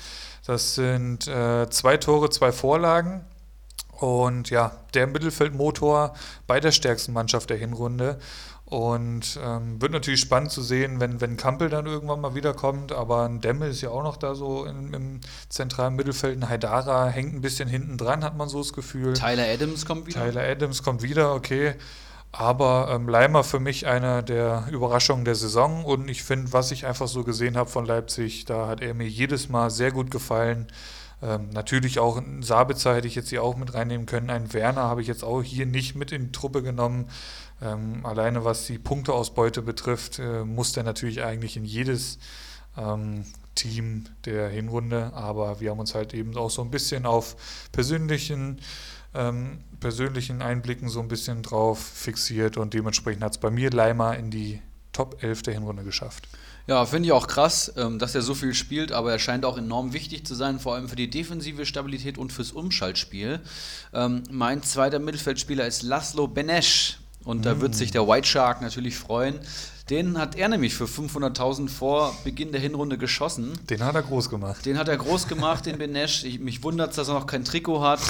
[0.46, 3.26] Das sind äh, zwei Tore, zwei Vorlagen.
[3.98, 6.14] Und ja, der Mittelfeldmotor
[6.46, 8.18] bei der stärksten Mannschaft der Hinrunde.
[8.70, 12.92] Und ähm, wird natürlich spannend zu sehen, wenn, wenn Kampel dann irgendwann mal wiederkommt.
[12.92, 16.38] Aber ein Demme ist ja auch noch da so in, im zentralen Mittelfeld.
[16.38, 19.14] Ein Haidara hängt ein bisschen hinten dran, hat man so das Gefühl.
[19.14, 20.20] Tyler Adams kommt wieder.
[20.24, 21.74] Tyler Adams kommt wieder, okay.
[22.30, 25.84] Aber ähm, Leimer für mich einer der Überraschungen der Saison.
[25.84, 29.08] Und ich finde, was ich einfach so gesehen habe von Leipzig, da hat er mir
[29.08, 30.68] jedes Mal sehr gut gefallen.
[31.22, 34.30] Ähm, natürlich auch einen Sabitzer hätte ich jetzt hier auch mit reinnehmen können.
[34.30, 37.08] Einen Werner habe ich jetzt auch hier nicht mit in die Truppe genommen.
[37.62, 42.18] Ähm, alleine was die Punkteausbeute betrifft, äh, muss der natürlich eigentlich in jedes
[42.76, 45.12] ähm, Team der Hinrunde.
[45.14, 47.36] Aber wir haben uns halt eben auch so ein bisschen auf
[47.72, 48.60] persönlichen,
[49.14, 54.16] ähm, persönlichen Einblicken so ein bisschen drauf fixiert und dementsprechend hat es bei mir Leimer
[54.16, 54.60] in die
[54.92, 56.28] Top 11 der Hinrunde geschafft.
[56.66, 59.58] Ja, finde ich auch krass, ähm, dass er so viel spielt, aber er scheint auch
[59.58, 63.40] enorm wichtig zu sein, vor allem für die defensive Stabilität und fürs Umschaltspiel.
[63.92, 66.98] Ähm, mein zweiter Mittelfeldspieler ist Laszlo Benesch.
[67.24, 69.38] Und da wird sich der White Shark natürlich freuen.
[69.90, 73.58] Den hat er nämlich für 500.000 vor Beginn der Hinrunde geschossen.
[73.68, 74.64] Den hat er groß gemacht.
[74.64, 76.24] Den hat er groß gemacht, den Benesch.
[76.24, 78.00] Ich, mich wundert es, dass er noch kein Trikot hat.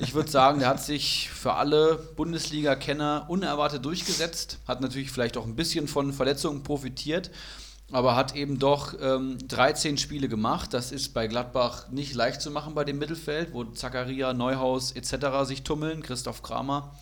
[0.00, 4.58] Ich würde sagen, der hat sich für alle Bundesliga-Kenner unerwartet durchgesetzt.
[4.66, 7.30] Hat natürlich vielleicht auch ein bisschen von Verletzungen profitiert
[7.90, 10.74] aber hat eben doch ähm, 13 Spiele gemacht.
[10.74, 15.44] Das ist bei Gladbach nicht leicht zu machen bei dem Mittelfeld, wo Zakaria, Neuhaus etc.
[15.44, 16.94] sich tummeln, Christoph Kramer.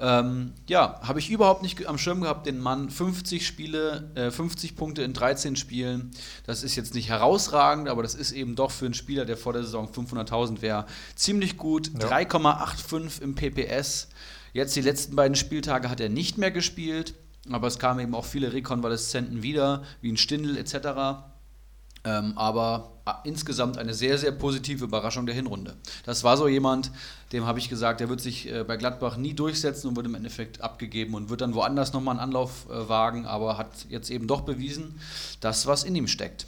[0.00, 4.76] Ähm, ja, habe ich überhaupt nicht am Schirm gehabt, den Mann 50 Spiele, äh, 50
[4.76, 6.12] Punkte in 13 Spielen.
[6.46, 9.52] Das ist jetzt nicht herausragend, aber das ist eben doch für einen Spieler, der vor
[9.52, 10.86] der Saison 500.000 wäre,
[11.16, 11.90] ziemlich gut.
[12.00, 12.08] Ja.
[12.08, 14.08] 3,85 im PPS.
[14.52, 17.14] Jetzt die letzten beiden Spieltage hat er nicht mehr gespielt,
[17.50, 21.24] aber es kamen eben auch viele Rekonvaleszenten wieder, wie ein Stindel etc.
[22.04, 25.76] Ähm, aber insgesamt eine sehr, sehr positive Überraschung der Hinrunde.
[26.04, 26.90] Das war so jemand,
[27.32, 30.14] dem habe ich gesagt, der wird sich äh, bei Gladbach nie durchsetzen und wird im
[30.14, 34.26] Endeffekt abgegeben und wird dann woanders nochmal einen Anlauf äh, wagen, aber hat jetzt eben
[34.26, 35.00] doch bewiesen,
[35.40, 36.46] dass was in ihm steckt.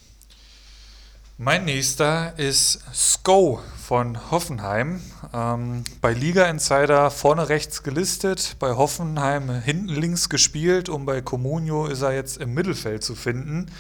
[1.43, 5.01] Mein nächster ist Sko von Hoffenheim.
[5.33, 11.87] Ähm, bei Liga Insider vorne rechts gelistet, bei Hoffenheim hinten links gespielt und bei Comunio
[11.87, 13.71] ist er jetzt im Mittelfeld zu finden.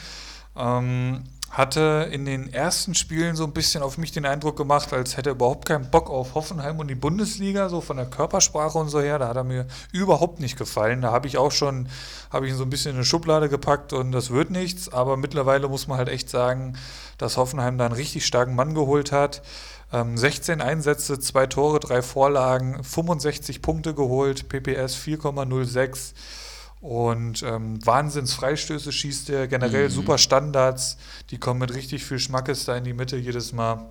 [0.56, 5.16] Ähm, hatte in den ersten Spielen so ein bisschen auf mich den Eindruck gemacht, als
[5.16, 8.88] hätte er überhaupt keinen Bock auf Hoffenheim und die Bundesliga, so von der Körpersprache und
[8.88, 9.18] so her.
[9.18, 11.00] Da hat er mir überhaupt nicht gefallen.
[11.00, 11.88] Da habe ich auch schon,
[12.30, 14.92] habe ich ihn so ein bisschen in eine Schublade gepackt und das wird nichts.
[14.92, 16.78] Aber mittlerweile muss man halt echt sagen,
[17.18, 19.42] dass Hoffenheim da einen richtig starken Mann geholt hat.
[19.92, 26.12] 16 ähm, Einsätze, zwei Tore, drei Vorlagen, 65 Punkte geholt, PPS 4,06.
[26.80, 29.92] Und ähm, Wahnsinns-Freistöße schießt er, generell mhm.
[29.92, 30.96] super Standards,
[31.30, 33.90] die kommen mit richtig viel Schmackes da in die Mitte jedes Mal.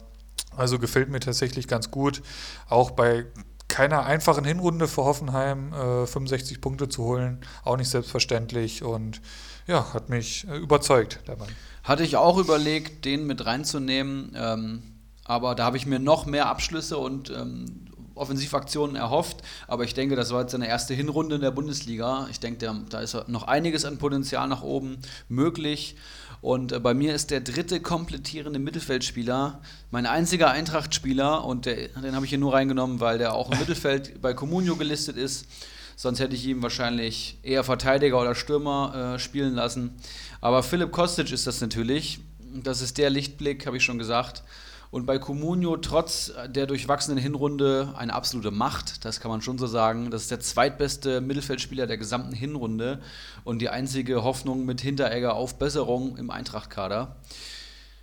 [0.55, 2.23] Also gefällt mir tatsächlich ganz gut.
[2.67, 3.25] Auch bei
[3.67, 9.21] keiner einfachen Hinrunde für Hoffenheim äh, 65 Punkte zu holen, auch nicht selbstverständlich und
[9.67, 11.47] ja, hat mich äh, überzeugt, der Mann.
[11.83, 14.81] Hatte ich auch überlegt, den mit reinzunehmen, ähm,
[15.23, 17.88] aber da habe ich mir noch mehr Abschlüsse und ähm,
[18.19, 19.37] Offensivaktionen erhofft.
[19.67, 22.27] Aber ich denke, das war jetzt seine erste Hinrunde in der Bundesliga.
[22.29, 25.95] Ich denke, da ist noch einiges an Potenzial nach oben möglich.
[26.41, 29.61] Und äh, bei mir ist der dritte komplettierende Mittelfeldspieler
[29.91, 31.43] mein einziger Eintracht-Spieler.
[31.45, 34.75] Und der, den habe ich hier nur reingenommen, weil der auch im Mittelfeld bei Comunio
[34.75, 35.47] gelistet ist.
[35.95, 39.97] Sonst hätte ich ihn wahrscheinlich eher Verteidiger oder Stürmer äh, spielen lassen.
[40.39, 42.19] Aber Philipp Kostic ist das natürlich.
[42.63, 44.43] Das ist der Lichtblick, habe ich schon gesagt.
[44.91, 49.67] Und bei Comunio trotz der durchwachsenen Hinrunde eine absolute Macht, das kann man schon so
[49.67, 50.09] sagen.
[50.09, 52.99] Das ist der zweitbeste Mittelfeldspieler der gesamten Hinrunde
[53.43, 57.17] und die einzige Hoffnung mit Hinteregger auf Besserung im Eintrachtkader.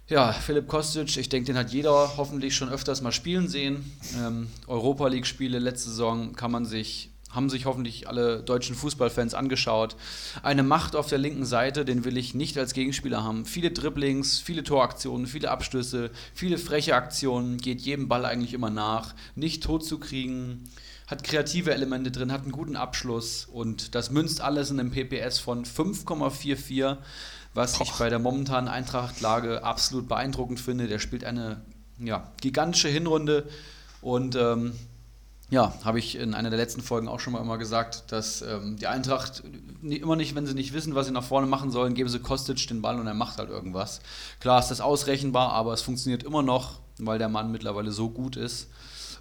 [0.08, 3.98] Ja, Philipp Kostic, ich denke, den hat jeder hoffentlich schon öfters mal spielen sehen.
[4.16, 9.96] Ähm, Europa League-Spiele letzte Saison kann man sich haben sich hoffentlich alle deutschen Fußballfans angeschaut.
[10.42, 13.44] Eine Macht auf der linken Seite, den will ich nicht als Gegenspieler haben.
[13.44, 19.14] Viele Dribblings, viele Toraktionen, viele Abstöße, viele freche Aktionen, geht jedem Ball eigentlich immer nach,
[19.34, 20.64] nicht tot zu kriegen,
[21.06, 25.38] hat kreative Elemente drin, hat einen guten Abschluss und das münzt alles in einem PPS
[25.38, 26.96] von 5,44,
[27.54, 30.88] was ich bei der momentanen Eintrachtlage absolut beeindruckend finde.
[30.88, 31.62] Der spielt eine
[31.98, 33.48] ja, gigantische Hinrunde
[34.00, 34.72] und ähm,
[35.48, 38.76] ja, habe ich in einer der letzten Folgen auch schon mal immer gesagt, dass ähm,
[38.76, 39.44] die Eintracht
[39.82, 42.66] immer nicht, wenn sie nicht wissen, was sie nach vorne machen sollen, geben sie Kostic
[42.66, 44.00] den Ball und er macht halt irgendwas.
[44.40, 48.36] Klar ist das ausrechenbar, aber es funktioniert immer noch, weil der Mann mittlerweile so gut
[48.36, 48.68] ist.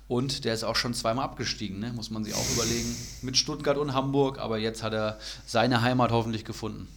[0.07, 1.91] Und der ist auch schon zweimal abgestiegen, ne?
[1.93, 2.95] muss man sich auch überlegen.
[3.23, 5.17] Mit Stuttgart und Hamburg, aber jetzt hat er
[5.47, 6.87] seine Heimat hoffentlich gefunden.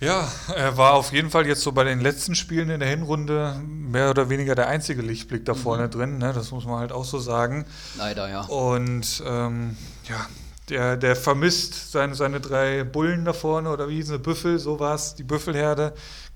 [0.00, 3.60] Ja, er war auf jeden Fall jetzt so bei den letzten Spielen in der Hinrunde
[3.66, 5.90] mehr oder weniger der einzige Lichtblick da vorne mhm.
[5.90, 6.18] drin.
[6.18, 6.32] Ne?
[6.32, 7.66] Das muss man halt auch so sagen.
[7.96, 8.42] Leider, ja.
[8.42, 9.76] Und ähm,
[10.08, 10.26] ja,
[10.68, 14.78] der, der vermisst seine, seine drei Bullen da vorne oder wie hieß es, Büffel, so
[14.78, 15.94] war es, die Büffelherde,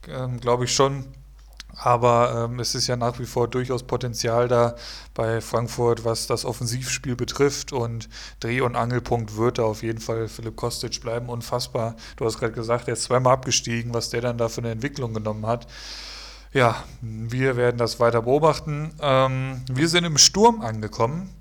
[0.08, 1.04] ähm, glaube ich schon.
[1.84, 4.76] Aber ähm, es ist ja nach wie vor durchaus Potenzial da
[5.14, 7.72] bei Frankfurt, was das Offensivspiel betrifft.
[7.72, 8.08] Und
[8.38, 11.28] Dreh- und Angelpunkt wird da auf jeden Fall Philipp Kostic bleiben.
[11.28, 11.96] Unfassbar.
[12.16, 15.12] Du hast gerade gesagt, er ist zweimal abgestiegen, was der dann da für eine Entwicklung
[15.12, 15.66] genommen hat.
[16.52, 18.94] Ja, wir werden das weiter beobachten.
[19.00, 21.34] Ähm, wir sind im Sturm angekommen.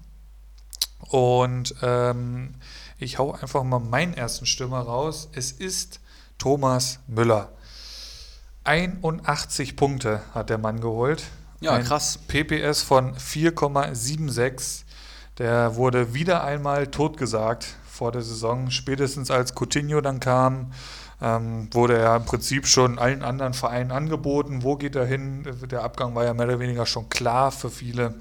[1.09, 2.55] Und ähm,
[2.97, 5.29] ich hau einfach mal meinen ersten Stürmer raus.
[5.33, 5.99] Es ist
[6.39, 7.51] Thomas Müller.
[8.63, 11.23] 81 Punkte hat der Mann geholt.
[11.61, 12.19] Ja, Ein krass.
[12.27, 14.83] PPS von 4,76.
[15.37, 18.69] Der wurde wieder einmal totgesagt vor der Saison.
[18.69, 20.71] Spätestens als Coutinho dann kam,
[21.21, 24.63] ähm, wurde er im Prinzip schon allen anderen Vereinen angeboten.
[24.63, 25.43] Wo geht er hin?
[25.69, 28.15] Der Abgang war ja mehr oder weniger schon klar für viele.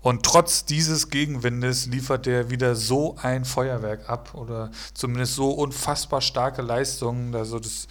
[0.00, 6.20] Und trotz dieses Gegenwindes liefert er wieder so ein Feuerwerk ab oder zumindest so unfassbar
[6.20, 7.34] starke Leistungen.
[7.34, 7.86] Also das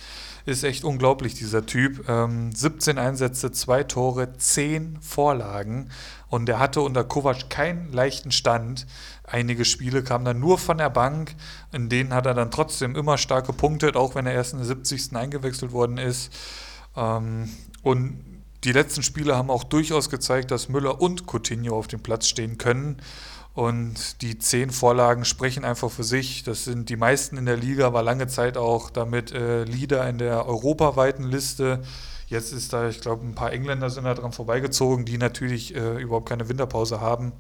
[0.46, 2.08] ist echt unglaublich, dieser Typ.
[2.10, 5.90] Ähm, 17 Einsätze, zwei Tore, 10 Vorlagen.
[6.30, 8.88] Und er hatte unter Kovac keinen leichten Stand.
[9.24, 11.36] Einige Spiele kamen dann nur von der Bank.
[11.72, 14.68] In denen hat er dann trotzdem immer stark gepunktet, auch wenn er erst in der
[14.68, 15.16] 70.
[15.16, 16.32] eingewechselt worden ist.
[16.96, 17.50] Ähm,
[17.84, 18.20] und
[18.64, 22.58] die letzten Spiele haben auch durchaus gezeigt, dass Müller und Coutinho auf dem Platz stehen
[22.58, 22.98] können.
[23.54, 26.44] Und die zehn Vorlagen sprechen einfach für sich.
[26.44, 30.18] Das sind die meisten in der Liga, war lange Zeit auch damit äh, Leader in
[30.18, 31.84] der europaweiten Liste.
[32.28, 36.02] Jetzt ist da, ich glaube, ein paar Engländer sind da dran vorbeigezogen, die natürlich äh,
[36.02, 37.34] überhaupt keine Winterpause haben.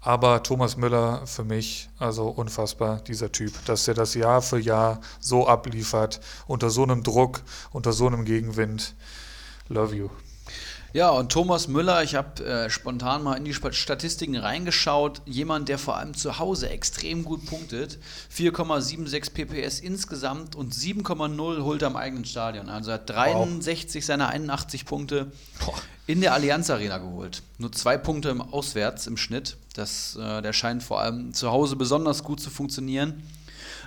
[0.00, 5.00] Aber Thomas Müller für mich, also unfassbar, dieser Typ, dass er das Jahr für Jahr
[5.20, 7.42] so abliefert, unter so einem Druck,
[7.72, 8.94] unter so einem Gegenwind.
[9.68, 10.10] Love you.
[10.94, 15.20] Ja, und Thomas Müller, ich habe äh, spontan mal in die Statistiken reingeschaut.
[15.26, 17.98] Jemand, der vor allem zu Hause extrem gut punktet.
[18.34, 22.70] 4,76 PPS insgesamt und 7,0 holt er im eigenen Stadion.
[22.70, 24.06] Also er hat 63 wow.
[24.06, 25.30] seiner 81 Punkte
[26.08, 27.42] in der Allianz Arena geholt.
[27.58, 29.58] Nur zwei Punkte im Auswärts im Schnitt.
[29.74, 33.22] Das, äh, der scheint vor allem zu Hause besonders gut zu funktionieren.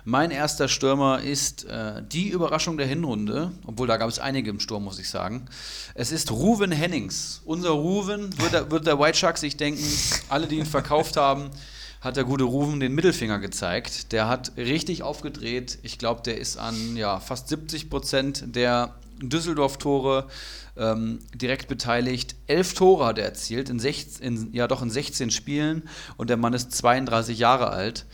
[0.05, 4.59] Mein erster Stürmer ist äh, die Überraschung der Hinrunde, obwohl da gab es einige im
[4.59, 5.47] Sturm, muss ich sagen.
[5.95, 7.41] Es ist Ruven Hennings.
[7.43, 9.83] Unser Ruven, wird der, wird der White Shark sich denken,
[10.29, 11.49] alle, die ihn verkauft haben,
[12.01, 14.11] hat der gute Ruven den Mittelfinger gezeigt.
[14.11, 15.79] Der hat richtig aufgedreht.
[15.81, 20.27] Ich glaube, der ist an ja, fast 70 Prozent der Düsseldorf-Tore
[20.77, 22.35] ähm, direkt beteiligt.
[22.47, 25.83] Elf Tore hat er erzielt, in, 16, in, ja, doch in 16 Spielen
[26.17, 28.05] und der Mann ist 32 Jahre alt.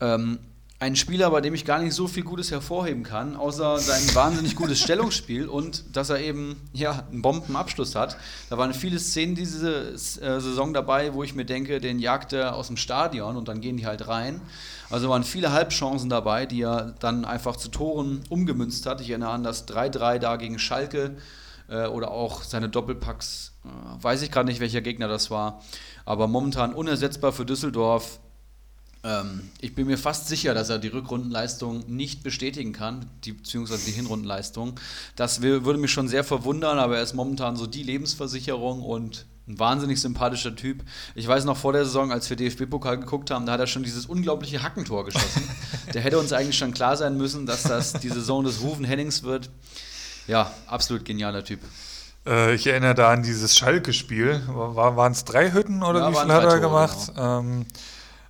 [0.00, 0.38] Ähm,
[0.78, 4.56] ein Spieler, bei dem ich gar nicht so viel Gutes hervorheben kann, außer sein wahnsinnig
[4.56, 8.18] gutes Stellungsspiel und dass er eben ja, einen Bombenabschluss hat.
[8.50, 12.56] Da waren viele Szenen diese äh, Saison dabei, wo ich mir denke, den jagt er
[12.56, 14.42] aus dem Stadion und dann gehen die halt rein.
[14.90, 19.00] Also waren viele Halbchancen dabei, die er dann einfach zu Toren umgemünzt hat.
[19.00, 21.16] Ich erinnere an das 3-3 da gegen Schalke
[21.68, 23.54] äh, oder auch seine Doppelpacks.
[23.64, 25.62] Äh, weiß ich gerade nicht, welcher Gegner das war.
[26.04, 28.20] Aber momentan unersetzbar für Düsseldorf
[29.06, 33.84] ähm, ich bin mir fast sicher, dass er die Rückrundenleistung nicht bestätigen kann, die, beziehungsweise
[33.84, 34.80] die Hinrundenleistung.
[35.14, 39.60] Das würde mich schon sehr verwundern, aber er ist momentan so die Lebensversicherung und ein
[39.60, 40.82] wahnsinnig sympathischer Typ.
[41.14, 43.84] Ich weiß noch vor der Saison, als wir DFB-Pokal geguckt haben, da hat er schon
[43.84, 45.48] dieses unglaubliche Hackentor geschossen.
[45.94, 49.22] der hätte uns eigentlich schon klar sein müssen, dass das die Saison des Rufen Hennings
[49.22, 49.50] wird.
[50.26, 51.60] Ja, absolut genialer Typ.
[52.26, 54.42] Äh, ich erinnere da an dieses Schalke-Spiel.
[54.48, 56.98] War, Waren es drei Hütten oder ja, wie viel hat er gemacht?
[57.14, 57.40] Genau.
[57.40, 57.66] Ähm,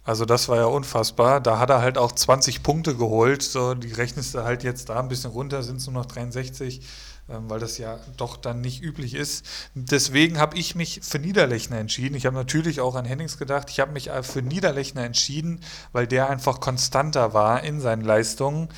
[0.05, 1.41] also das war ja unfassbar.
[1.41, 3.43] Da hat er halt auch 20 Punkte geholt.
[3.43, 6.81] So, die rechnest du halt jetzt da ein bisschen runter, sind es nur noch 63.
[7.29, 9.45] ähm, weil das ja doch dann nicht üblich ist.
[9.75, 12.15] Deswegen habe ich mich für Niederlechner entschieden.
[12.15, 13.69] Ich habe natürlich auch an Hennings gedacht.
[13.71, 15.61] Ich habe mich für Niederlechner entschieden,
[15.93, 18.69] weil der einfach konstanter war in seinen Leistungen.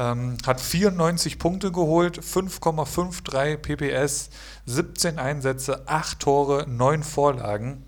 [0.00, 4.30] Ähm, hat 94 Punkte geholt, 5,53 PPS,
[4.64, 7.84] 17 Einsätze, 8 Tore, 9 Vorlagen.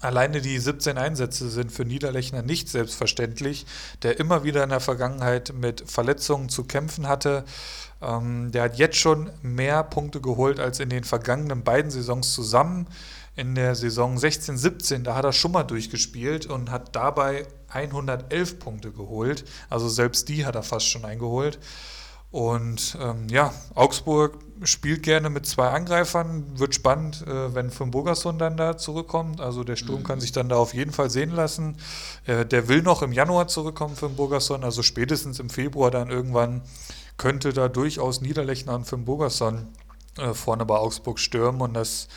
[0.00, 3.66] Alleine die 17 Einsätze sind für Niederlechner nicht selbstverständlich,
[4.04, 7.44] der immer wieder in der Vergangenheit mit Verletzungen zu kämpfen hatte.
[8.00, 12.86] Ähm, der hat jetzt schon mehr Punkte geholt als in den vergangenen beiden Saisons zusammen.
[13.36, 18.92] In der Saison 16-17, da hat er schon mal durchgespielt und hat dabei 111 Punkte
[18.92, 19.44] geholt.
[19.68, 21.58] Also selbst die hat er fast schon eingeholt.
[22.34, 26.58] Und ähm, ja, Augsburg spielt gerne mit zwei Angreifern.
[26.58, 29.40] Wird spannend, äh, wenn Finn Burgerson dann da zurückkommt.
[29.40, 30.04] Also der Sturm mhm.
[30.04, 31.76] kann sich dann da auf jeden Fall sehen lassen.
[32.26, 34.64] Äh, der will noch im Januar zurückkommen, Finn Burgerson.
[34.64, 36.62] Also spätestens im Februar dann irgendwann
[37.18, 39.68] könnte da durchaus Niederlechner und Finn Burgerson
[40.18, 41.60] äh, vorne bei Augsburg stürmen.
[41.60, 42.08] Und das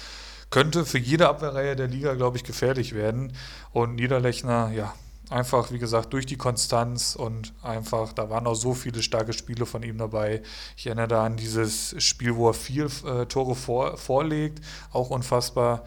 [0.49, 3.33] könnte für jede Abwehrreihe der Liga, glaube ich, gefährlich werden.
[3.71, 4.93] Und Niederlechner, ja,
[5.29, 9.65] Einfach, wie gesagt, durch die Konstanz und einfach, da waren auch so viele starke Spiele
[9.65, 10.41] von ihm dabei.
[10.77, 15.83] Ich erinnere da an dieses Spiel, wo er vier äh, Tore vor, vorlegt, auch unfassbar.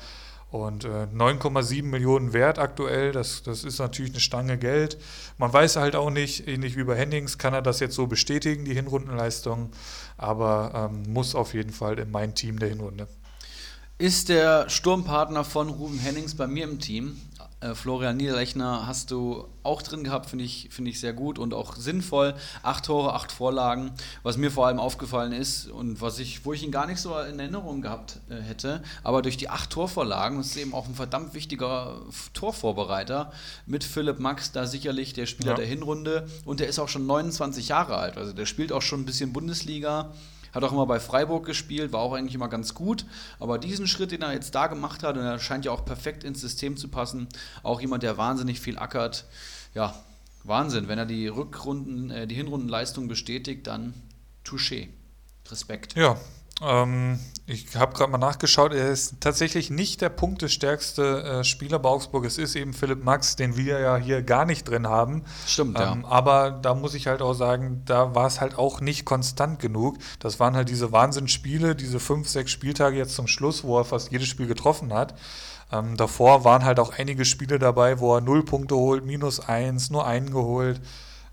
[0.51, 4.99] Und äh, 9,7 Millionen wert aktuell, das, das ist natürlich eine Stange Geld.
[5.39, 8.67] Man weiß halt auch nicht, ähnlich wie bei Hennings, kann er das jetzt so bestätigen,
[8.67, 9.71] die Hinrundenleistung,
[10.19, 13.07] aber ähm, muss auf jeden Fall in mein Team der Hinrunde.
[14.01, 17.21] Ist der Sturmpartner von Ruben Hennings bei mir im Team?
[17.61, 21.53] Äh, Florian Niederlechner hast du auch drin gehabt, finde ich, find ich sehr gut und
[21.53, 22.35] auch sinnvoll.
[22.63, 23.91] Acht Tore, acht Vorlagen.
[24.23, 27.15] Was mir vor allem aufgefallen ist und was ich, wo ich ihn gar nicht so
[27.19, 31.35] in Erinnerung gehabt äh, hätte, aber durch die acht Torvorlagen ist eben auch ein verdammt
[31.35, 32.01] wichtiger
[32.33, 33.31] Torvorbereiter
[33.67, 35.57] mit Philipp Max da sicherlich der Spieler ja.
[35.57, 38.17] der Hinrunde und der ist auch schon 29 Jahre alt.
[38.17, 40.11] Also der spielt auch schon ein bisschen Bundesliga.
[40.53, 43.05] Hat auch immer bei Freiburg gespielt, war auch eigentlich immer ganz gut.
[43.39, 46.25] Aber diesen Schritt, den er jetzt da gemacht hat, und er scheint ja auch perfekt
[46.25, 47.29] ins System zu passen,
[47.63, 49.25] auch jemand, der wahnsinnig viel ackert.
[49.75, 49.95] Ja,
[50.45, 50.89] Wahnsinn.
[50.89, 53.95] Wenn er die Rückrunden, äh, die Hinrundenleistung bestätigt, dann
[54.45, 54.89] touché.
[55.51, 55.97] Respekt.
[55.97, 56.17] Ja,
[56.63, 61.89] ähm, ich habe gerade mal nachgeschaut, er ist tatsächlich nicht der punktestärkste äh, Spieler bei
[61.89, 62.25] Augsburg.
[62.25, 65.25] Es ist eben Philipp Max, den wir ja hier gar nicht drin haben.
[65.47, 66.09] Stimmt, ähm, ja.
[66.09, 69.99] Aber da muss ich halt auch sagen, da war es halt auch nicht konstant genug.
[70.21, 74.13] Das waren halt diese Wahnsinnsspiele, diese fünf, sechs Spieltage jetzt zum Schluss, wo er fast
[74.13, 75.15] jedes Spiel getroffen hat.
[75.73, 79.91] Ähm, davor waren halt auch einige Spiele dabei, wo er null Punkte holt, minus eins,
[79.91, 80.81] nur einen geholt.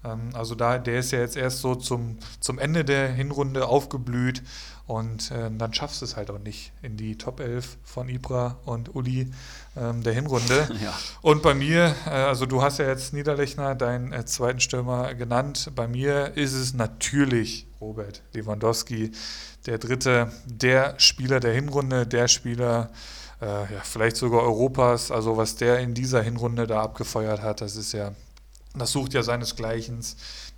[0.04, 4.44] Ähm, also da, der ist ja jetzt erst so zum, zum Ende der Hinrunde aufgeblüht
[4.88, 8.58] und äh, dann schaffst du es halt auch nicht in die Top 11 von Ibra
[8.64, 9.30] und Uli
[9.76, 10.68] ähm, der Hinrunde.
[10.78, 10.94] Ja.
[11.22, 15.72] Und bei mir, äh, also du hast ja jetzt Niederlechner, deinen äh, zweiten Stürmer genannt.
[15.76, 19.12] Bei mir ist es natürlich Robert Lewandowski,
[19.66, 22.92] der dritte, der Spieler der Hinrunde, der Spieler,
[23.42, 25.12] äh, ja, vielleicht sogar Europas.
[25.12, 28.12] Also was der in dieser Hinrunde da abgefeuert hat, das ist ja
[28.80, 30.00] das sucht ja seinesgleichen.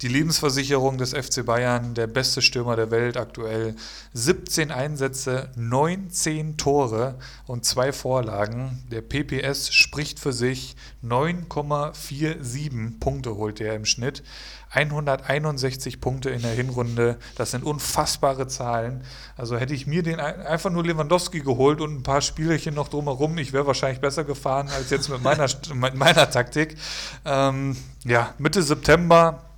[0.02, 3.76] Die Lebensversicherung des FC Bayern, der beste Stürmer der Welt aktuell.
[4.14, 8.84] 17 Einsätze, 19 Tore und zwei Vorlagen.
[8.92, 10.76] Der PPS spricht für sich.
[11.04, 14.24] 9,47 Punkte holt er im Schnitt.
[14.72, 17.18] 161 Punkte in der Hinrunde.
[17.36, 19.04] Das sind unfassbare Zahlen.
[19.36, 23.38] Also hätte ich mir den einfach nur Lewandowski geholt und ein paar Spielerchen noch drumherum,
[23.38, 26.78] ich wäre wahrscheinlich besser gefahren als jetzt mit meiner, mit meiner Taktik.
[27.26, 29.49] Ähm, ja, Mitte September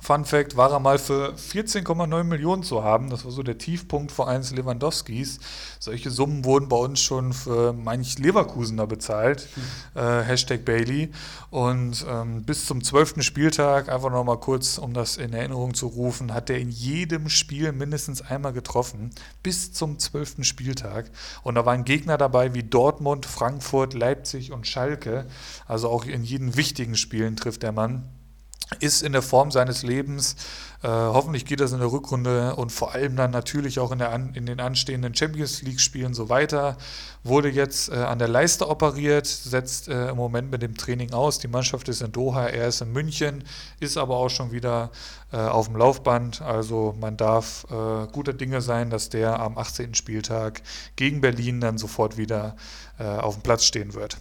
[0.00, 3.10] Fun Fact, war er mal für 14,9 Millionen zu haben.
[3.10, 5.38] Das war so der Tiefpunkt vor eines Lewandowskis.
[5.78, 9.46] Solche Summen wurden bei uns schon für manch Leverkusener bezahlt.
[9.54, 10.00] Mhm.
[10.00, 11.10] Äh, Hashtag Bailey.
[11.50, 16.32] Und ähm, bis zum zwölften Spieltag, einfach nochmal kurz, um das in Erinnerung zu rufen,
[16.32, 19.10] hat er in jedem Spiel mindestens einmal getroffen.
[19.42, 21.10] Bis zum zwölften Spieltag.
[21.42, 25.26] Und da waren Gegner dabei wie Dortmund, Frankfurt, Leipzig und Schalke.
[25.66, 28.08] Also auch in jeden wichtigen Spielen trifft der Mann
[28.78, 30.36] ist in der Form seines Lebens.
[30.82, 34.12] Äh, hoffentlich geht das in der Rückrunde und vor allem dann natürlich auch in, der
[34.12, 36.78] an, in den anstehenden Champions League-Spielen so weiter.
[37.22, 41.38] Wurde jetzt äh, an der Leiste operiert, setzt äh, im Moment mit dem Training aus.
[41.38, 43.44] Die Mannschaft ist in Doha, er ist in München,
[43.80, 44.90] ist aber auch schon wieder
[45.32, 46.40] äh, auf dem Laufband.
[46.40, 49.94] Also man darf äh, guter Dinge sein, dass der am 18.
[49.94, 50.62] Spieltag
[50.96, 52.56] gegen Berlin dann sofort wieder
[52.98, 54.16] äh, auf dem Platz stehen wird.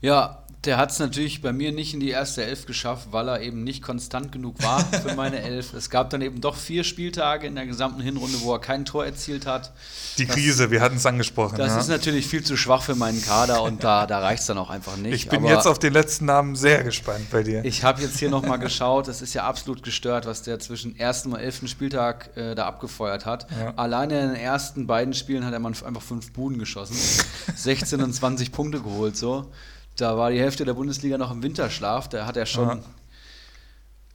[0.00, 3.40] Ja, Der hat es natürlich bei mir nicht in die erste Elf geschafft, weil er
[3.40, 5.72] eben nicht konstant genug war für meine Elf.
[5.72, 9.06] Es gab dann eben doch vier Spieltage in der gesamten Hinrunde, wo er kein Tor
[9.06, 9.72] erzielt hat.
[10.18, 11.56] Die das, Krise, wir hatten es angesprochen.
[11.56, 11.80] Das ja.
[11.80, 14.68] ist natürlich viel zu schwach für meinen Kader und da, da reicht es dann auch
[14.68, 15.14] einfach nicht.
[15.14, 17.64] Ich bin Aber jetzt auf den letzten Namen sehr gespannt bei dir.
[17.64, 21.32] Ich habe jetzt hier nochmal geschaut, es ist ja absolut gestört, was der zwischen ersten
[21.32, 23.46] und elften Spieltag äh, da abgefeuert hat.
[23.58, 23.72] Ja.
[23.76, 26.96] Alleine in den ersten beiden Spielen hat er einfach fünf Buden geschossen,
[27.56, 29.50] 16 und 20 Punkte geholt so.
[29.96, 32.08] Da war die Hälfte der Bundesliga noch im Winterschlaf.
[32.08, 32.68] Da hat er schon.
[32.68, 32.80] Ja.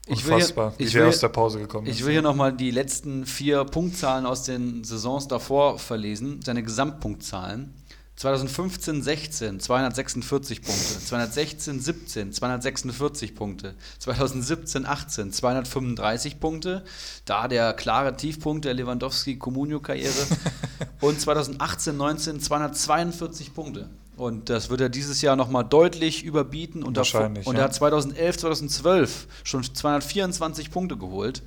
[0.07, 1.95] Ich will hier, ich wie will, aus der Pause gekommen ist.
[1.95, 7.73] Ich will hier nochmal die letzten vier Punktzahlen aus den Saisons davor verlesen, seine Gesamtpunktzahlen.
[8.15, 10.99] 2015, 16, 246 Punkte.
[11.05, 13.75] 2016, 17, 246 Punkte.
[13.99, 16.85] 2017, 18, 235 Punkte.
[17.25, 20.27] Da der klare Tiefpunkt der Lewandowski-Comunio-Karriere.
[21.01, 23.89] Und 2018, 19, 242 Punkte.
[24.17, 26.83] Und das wird er dieses Jahr nochmal deutlich überbieten.
[26.83, 31.43] Und, Wahrscheinlich, und er hat 2011, 2012 schon 224 Punkte geholt.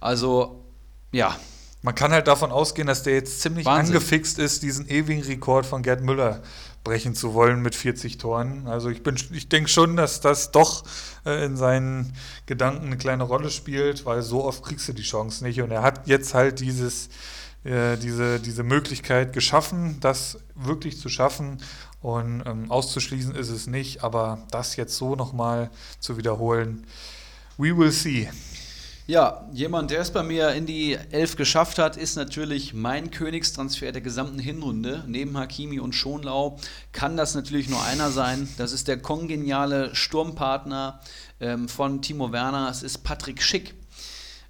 [0.00, 0.64] Also,
[1.12, 1.36] ja.
[1.82, 3.96] Man kann halt davon ausgehen, dass der jetzt ziemlich Wahnsinn.
[3.96, 6.42] angefixt ist, diesen ewigen Rekord von Gerd Müller
[6.86, 8.68] brechen zu wollen mit 40 Toren.
[8.68, 9.02] Also ich,
[9.32, 10.84] ich denke schon, dass das doch
[11.24, 12.12] äh, in seinen
[12.46, 15.60] Gedanken eine kleine Rolle spielt, weil so oft kriegst du die Chance nicht.
[15.60, 17.08] Und er hat jetzt halt dieses,
[17.64, 21.58] äh, diese, diese Möglichkeit geschaffen, das wirklich zu schaffen.
[22.00, 26.86] Und ähm, auszuschließen ist es nicht, aber das jetzt so nochmal zu wiederholen,
[27.56, 28.28] we will see.
[29.08, 33.92] Ja, jemand, der es bei mir in die Elf geschafft hat, ist natürlich mein Königstransfer
[33.92, 35.04] der gesamten Hinrunde.
[35.06, 36.58] Neben Hakimi und Schonlau
[36.90, 38.48] kann das natürlich nur einer sein.
[38.58, 40.98] Das ist der kongeniale Sturmpartner
[41.38, 42.68] ähm, von Timo Werner.
[42.68, 43.74] Es ist Patrick Schick.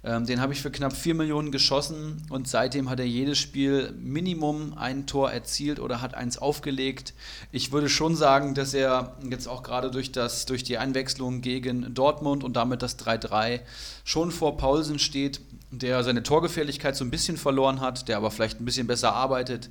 [0.03, 3.93] Ähm, den habe ich für knapp 4 Millionen geschossen und seitdem hat er jedes Spiel
[3.97, 7.13] Minimum ein Tor erzielt oder hat eins aufgelegt.
[7.51, 12.43] Ich würde schon sagen, dass er jetzt auch gerade durch, durch die Einwechslung gegen Dortmund
[12.43, 13.61] und damit das 3-3
[14.03, 15.41] schon vor Paulsen steht,
[15.71, 19.69] der seine Torgefährlichkeit so ein bisschen verloren hat, der aber vielleicht ein bisschen besser arbeitet.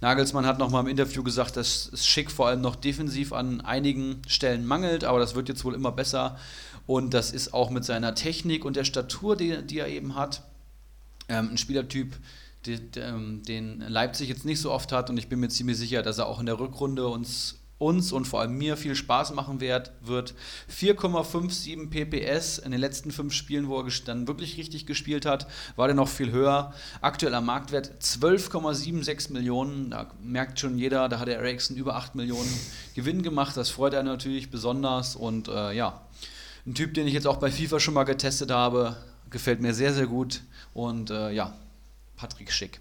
[0.00, 4.20] Nagelsmann hat nochmal im Interview gesagt, dass es Schick vor allem noch defensiv an einigen
[4.28, 6.36] Stellen mangelt, aber das wird jetzt wohl immer besser.
[6.88, 10.42] Und das ist auch mit seiner Technik und der Statur, die, die er eben hat,
[11.28, 12.16] ähm, ein Spielertyp,
[12.64, 15.10] die, ähm, den Leipzig jetzt nicht so oft hat.
[15.10, 18.24] Und ich bin mir ziemlich sicher, dass er auch in der Rückrunde uns uns und
[18.26, 19.92] vor allem mir viel Spaß machen wird.
[20.68, 25.86] 4,57 PPS in den letzten fünf Spielen, wo er dann wirklich richtig gespielt hat, war
[25.86, 26.74] der noch viel höher.
[27.00, 29.90] Aktueller Marktwert 12,76 Millionen.
[29.90, 32.52] Da merkt schon jeder, da hat der Ericsson über 8 Millionen
[32.94, 33.56] Gewinn gemacht.
[33.56, 35.14] Das freut er natürlich besonders.
[35.14, 36.00] Und äh, ja,
[36.68, 38.96] ein Typ, den ich jetzt auch bei FIFA schon mal getestet habe.
[39.30, 40.42] Gefällt mir sehr, sehr gut.
[40.74, 41.54] Und äh, ja,
[42.16, 42.80] Patrick Schick.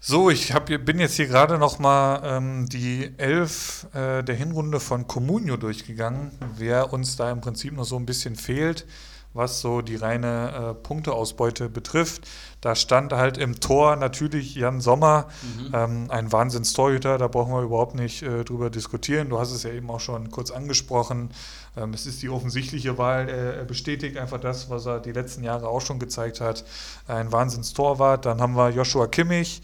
[0.00, 4.80] So, ich hab, bin jetzt hier gerade noch mal ähm, die Elf äh, der Hinrunde
[4.80, 8.86] von Comunio durchgegangen, wer uns da im Prinzip noch so ein bisschen fehlt
[9.34, 12.26] was so die reine äh, Punkteausbeute betrifft.
[12.60, 15.74] Da stand halt im Tor natürlich Jan Sommer, mhm.
[15.74, 19.28] ähm, ein Wahnsinnstorhüter, da brauchen wir überhaupt nicht äh, drüber diskutieren.
[19.28, 21.30] Du hast es ja eben auch schon kurz angesprochen.
[21.78, 25.44] Ähm, es ist die offensichtliche Wahl, er, er, bestätigt einfach das, was er die letzten
[25.44, 26.64] Jahre auch schon gezeigt hat.
[27.06, 28.26] Ein Wahnsinnstorwart.
[28.26, 29.62] Dann haben wir Joshua Kimmich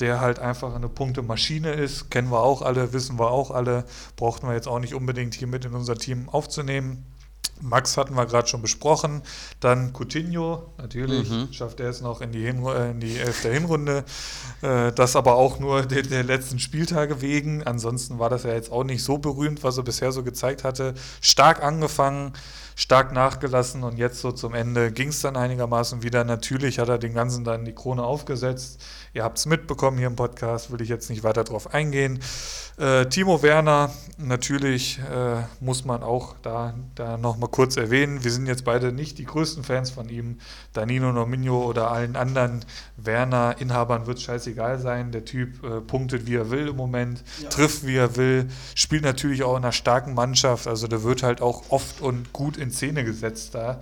[0.00, 3.84] der halt einfach eine Punktemaschine ist, kennen wir auch alle, wissen wir auch alle,
[4.16, 7.04] brauchten wir jetzt auch nicht unbedingt hier mit in unser Team aufzunehmen.
[7.60, 9.22] Max hatten wir gerade schon besprochen.
[9.60, 11.52] Dann Coutinho, natürlich mhm.
[11.52, 14.04] schafft er es noch in die, Hinru äh, in die Elf der Hinrunde.
[14.62, 17.62] Äh, das aber auch nur der, der, letzten Spieltage wegen.
[17.62, 20.94] Ansonsten war das ja jetzt auch nicht so berühmt, was er bisher so gezeigt hatte.
[21.20, 22.32] Stark angefangen,
[22.76, 26.24] stark nachgelassen und jetzt so zum Ende ging es dann einigermaßen wieder.
[26.24, 28.80] Natürlich hat er den Ganzen dann die Krone aufgesetzt.
[29.18, 32.20] Ihr habt es mitbekommen hier im Podcast, will ich jetzt nicht weiter drauf eingehen.
[32.76, 38.22] Äh, Timo Werner, natürlich äh, muss man auch da, da nochmal kurz erwähnen.
[38.22, 40.38] Wir sind jetzt beide nicht die größten Fans von ihm.
[40.72, 42.64] Danilo Nominio oder allen anderen
[42.96, 45.10] Werner-Inhabern wird scheißegal sein.
[45.10, 47.48] Der Typ äh, punktet, wie er will im Moment, ja.
[47.48, 48.46] trifft, wie er will,
[48.76, 50.68] spielt natürlich auch in einer starken Mannschaft.
[50.68, 53.80] Also der wird halt auch oft und gut in Szene gesetzt da.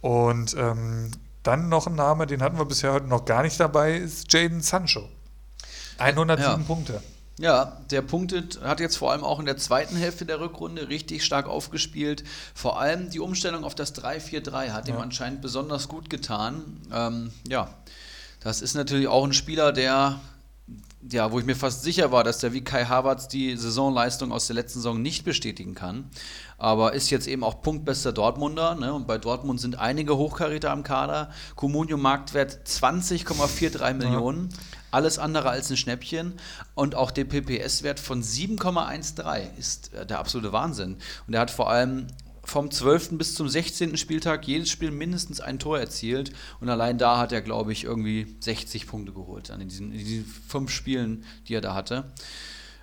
[0.00, 1.10] Und ähm,
[1.42, 4.60] dann noch ein Name, den hatten wir bisher heute noch gar nicht dabei, ist Jaden
[4.60, 5.08] Sancho.
[5.98, 6.56] 107 ja.
[6.66, 7.02] Punkte.
[7.38, 11.24] Ja, der punktet, hat jetzt vor allem auch in der zweiten Hälfte der Rückrunde richtig
[11.24, 12.22] stark aufgespielt.
[12.54, 14.94] Vor allem die Umstellung auf das 3-4-3 hat ja.
[14.94, 16.82] ihm anscheinend besonders gut getan.
[16.92, 17.74] Ähm, ja,
[18.40, 20.20] das ist natürlich auch ein Spieler, der,
[21.08, 24.46] ja, wo ich mir fast sicher war, dass der wie Kai Havertz die Saisonleistung aus
[24.48, 26.10] der letzten Saison nicht bestätigen kann.
[26.58, 28.74] Aber ist jetzt eben auch punktbester Dortmunder.
[28.74, 28.92] Ne?
[28.92, 31.30] Und bei Dortmund sind einige Hochkaräter am Kader.
[31.56, 34.50] Comunio Marktwert 20,43 Millionen.
[34.50, 34.58] Ja
[34.90, 36.34] Alles andere als ein Schnäppchen.
[36.74, 40.98] Und auch der PPS-Wert von 7,13 ist äh, der absolute Wahnsinn.
[41.26, 42.08] Und er hat vor allem
[42.50, 43.10] vom 12.
[43.16, 43.96] bis zum 16.
[43.96, 46.32] Spieltag jedes Spiel mindestens ein Tor erzielt.
[46.60, 50.72] Und allein da hat er, glaube ich, irgendwie 60 Punkte geholt in diesen, diesen fünf
[50.72, 52.10] Spielen, die er da hatte.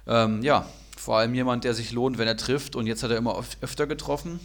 [0.07, 0.65] Ähm, ja,
[0.95, 2.77] vor allem jemand, der sich lohnt, wenn er trifft.
[2.77, 4.39] Und jetzt hat er immer öfter getroffen.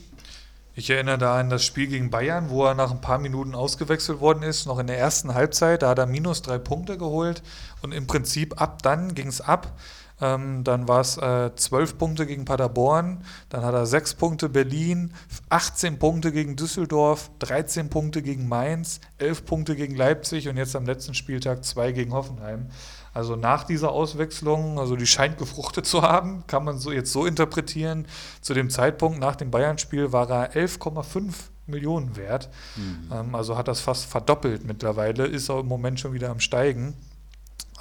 [0.75, 4.19] Ich erinnere da an das Spiel gegen Bayern, wo er nach ein paar Minuten ausgewechselt
[4.19, 5.83] worden ist, noch in der ersten Halbzeit.
[5.83, 7.45] Da hat er minus drei Punkte geholt
[7.83, 9.79] und im Prinzip ab dann ging es ab.
[10.23, 15.13] Ähm, dann war es äh, 12 Punkte gegen Paderborn, dann hat er 6 Punkte Berlin,
[15.49, 20.87] 18 Punkte gegen Düsseldorf, 13 Punkte gegen Mainz, 11 Punkte gegen Leipzig und jetzt am
[20.87, 22.69] letzten Spieltag 2 gegen Hoffenheim.
[23.13, 27.27] Also nach dieser Auswechslung, also die scheint gefruchtet zu haben, kann man so jetzt so
[27.27, 28.07] interpretieren.
[28.41, 31.33] Zu dem Zeitpunkt nach dem Bayern-Spiel war er 11,5
[31.67, 32.49] Millionen wert.
[32.77, 33.11] Mhm.
[33.13, 36.95] Ähm, also hat das fast verdoppelt mittlerweile, ist auch im Moment schon wieder am Steigen.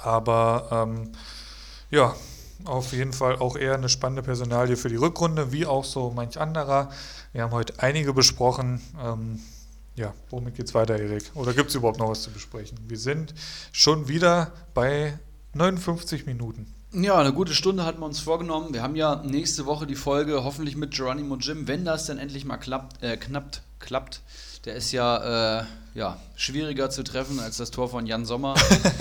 [0.02, 1.12] Aber ähm,
[1.90, 2.14] ja,
[2.64, 6.40] auf jeden Fall auch eher eine spannende Personalie für die Rückrunde, wie auch so manch
[6.40, 6.90] anderer.
[7.32, 8.80] Wir haben heute einige besprochen.
[9.02, 9.40] Ähm,
[9.94, 11.30] ja, womit geht's weiter, Erik?
[11.34, 12.78] Oder gibt es überhaupt noch was zu besprechen?
[12.88, 13.34] Wir sind
[13.72, 15.18] schon wieder bei
[15.54, 16.72] 59 Minuten.
[16.94, 18.74] Ja, eine gute Stunde hatten wir uns vorgenommen.
[18.74, 22.44] Wir haben ja nächste Woche die Folge hoffentlich mit Geronimo Jim, wenn das dann endlich
[22.44, 24.20] mal klappt, äh, knappt, klappt.
[24.66, 25.64] Der ist ja, äh,
[25.94, 28.54] ja schwieriger zu treffen als das Tor von Jan Sommer.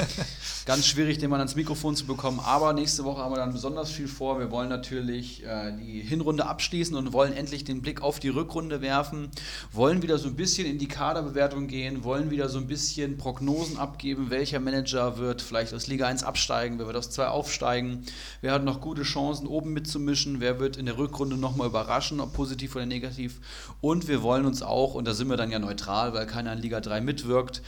[0.66, 2.40] Ganz schwierig, den mal ans Mikrofon zu bekommen.
[2.40, 4.40] Aber nächste Woche haben wir dann besonders viel vor.
[4.40, 8.82] Wir wollen natürlich äh, die Hinrunde abschließen und wollen endlich den Blick auf die Rückrunde
[8.82, 9.30] werfen.
[9.72, 12.04] Wollen wieder so ein bisschen in die Kaderbewertung gehen.
[12.04, 14.30] Wollen wieder so ein bisschen Prognosen abgeben.
[14.30, 16.78] Welcher Manager wird vielleicht aus Liga 1 absteigen?
[16.78, 18.06] Wer wird aus 2 aufsteigen?
[18.42, 20.42] Wer hat noch gute Chancen, oben mitzumischen?
[20.42, 23.40] Wer wird in der Rückrunde nochmal überraschen, ob positiv oder negativ?
[23.80, 26.60] Und wir wollen uns auch, und da sind wir dann ja neutral, weil keiner in
[26.60, 27.62] Liga 3 mitwirkt,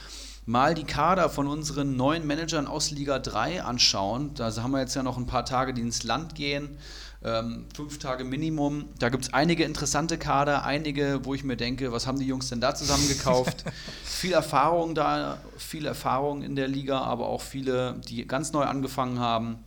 [0.45, 4.33] mal die Kader von unseren neuen Managern aus Liga 3 anschauen.
[4.33, 6.77] Da haben wir jetzt ja noch ein paar Tage, die ins Land gehen.
[7.25, 8.89] Ähm, fünf Tage Minimum.
[8.99, 12.49] Da gibt es einige interessante Kader, einige, wo ich mir denke, was haben die Jungs
[12.49, 13.63] denn da zusammengekauft?
[14.03, 19.19] viel Erfahrung da, viel Erfahrung in der Liga, aber auch viele, die ganz neu angefangen
[19.19, 19.63] haben.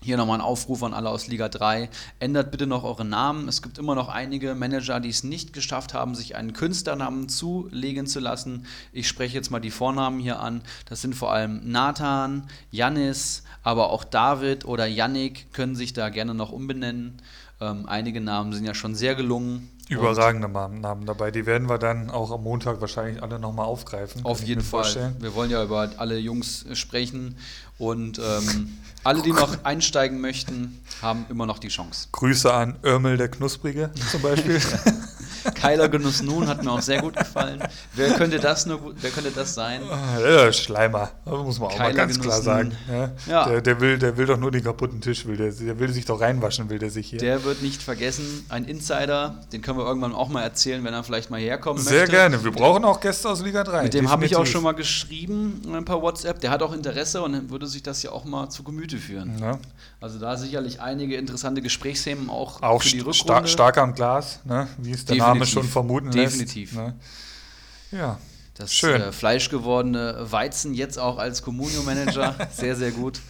[0.00, 1.90] Hier nochmal ein Aufruf an alle aus Liga 3.
[2.20, 3.48] Ändert bitte noch eure Namen.
[3.48, 8.06] Es gibt immer noch einige Manager, die es nicht geschafft haben, sich einen Künstlernamen zulegen
[8.06, 8.64] zu lassen.
[8.92, 10.62] Ich spreche jetzt mal die Vornamen hier an.
[10.88, 16.32] Das sind vor allem Nathan, Janis, aber auch David oder Yannick können sich da gerne
[16.32, 17.20] noch umbenennen.
[17.60, 19.68] Ähm, einige Namen sind ja schon sehr gelungen.
[19.88, 21.30] Überragende Namen dabei.
[21.30, 24.22] Die werden wir dann auch am Montag wahrscheinlich alle nochmal aufgreifen.
[24.24, 24.82] Auf jeden Fall.
[24.82, 25.16] Vorstellen.
[25.18, 27.36] Wir wollen ja über alle Jungs sprechen
[27.78, 32.08] und ähm, alle, die noch einsteigen möchten, haben immer noch die Chance.
[32.12, 34.60] Grüße an Örmel der Knusprige zum Beispiel.
[35.54, 37.62] Keiler Genuss Nun hat mir auch sehr gut gefallen.
[37.94, 39.82] Wer könnte das nur wer könnte das sein?
[39.90, 42.72] Ah, ja, Schleimer, das muss man auch Keiler mal ganz Genuss klar sagen.
[42.88, 43.48] Ja, ja.
[43.48, 46.04] Der, der, will, der will doch nur den kaputten Tisch, will der, der will sich
[46.04, 47.18] doch reinwaschen, will der sich hier.
[47.18, 51.04] Der wird nicht vergessen, ein Insider, den können wir irgendwann auch mal erzählen, wenn er
[51.04, 52.10] vielleicht mal herkommen Sehr möchte.
[52.10, 53.84] Sehr gerne, wir brauchen auch Gäste aus Liga 3.
[53.84, 57.22] Mit dem habe ich auch schon mal geschrieben, ein paar WhatsApp, der hat auch Interesse
[57.22, 59.38] und würde sich das ja auch mal zu Gemüte führen.
[59.40, 59.58] Ja.
[60.00, 63.18] Also da sicherlich einige interessante Gesprächsthemen auch, auch für die Rückrunde.
[63.18, 64.68] Star stark am Glas, ne?
[64.78, 65.27] wie es der Definitiv.
[65.34, 66.74] Name schon vermuten Definitiv.
[66.74, 66.76] lässt.
[66.76, 66.76] Definitiv.
[66.76, 67.98] Ne?
[67.98, 68.18] Ja.
[68.54, 69.00] Das Schön.
[69.00, 72.34] Äh, fleischgewordene Weizen jetzt auch als Communio-Manager.
[72.52, 73.20] sehr, sehr gut.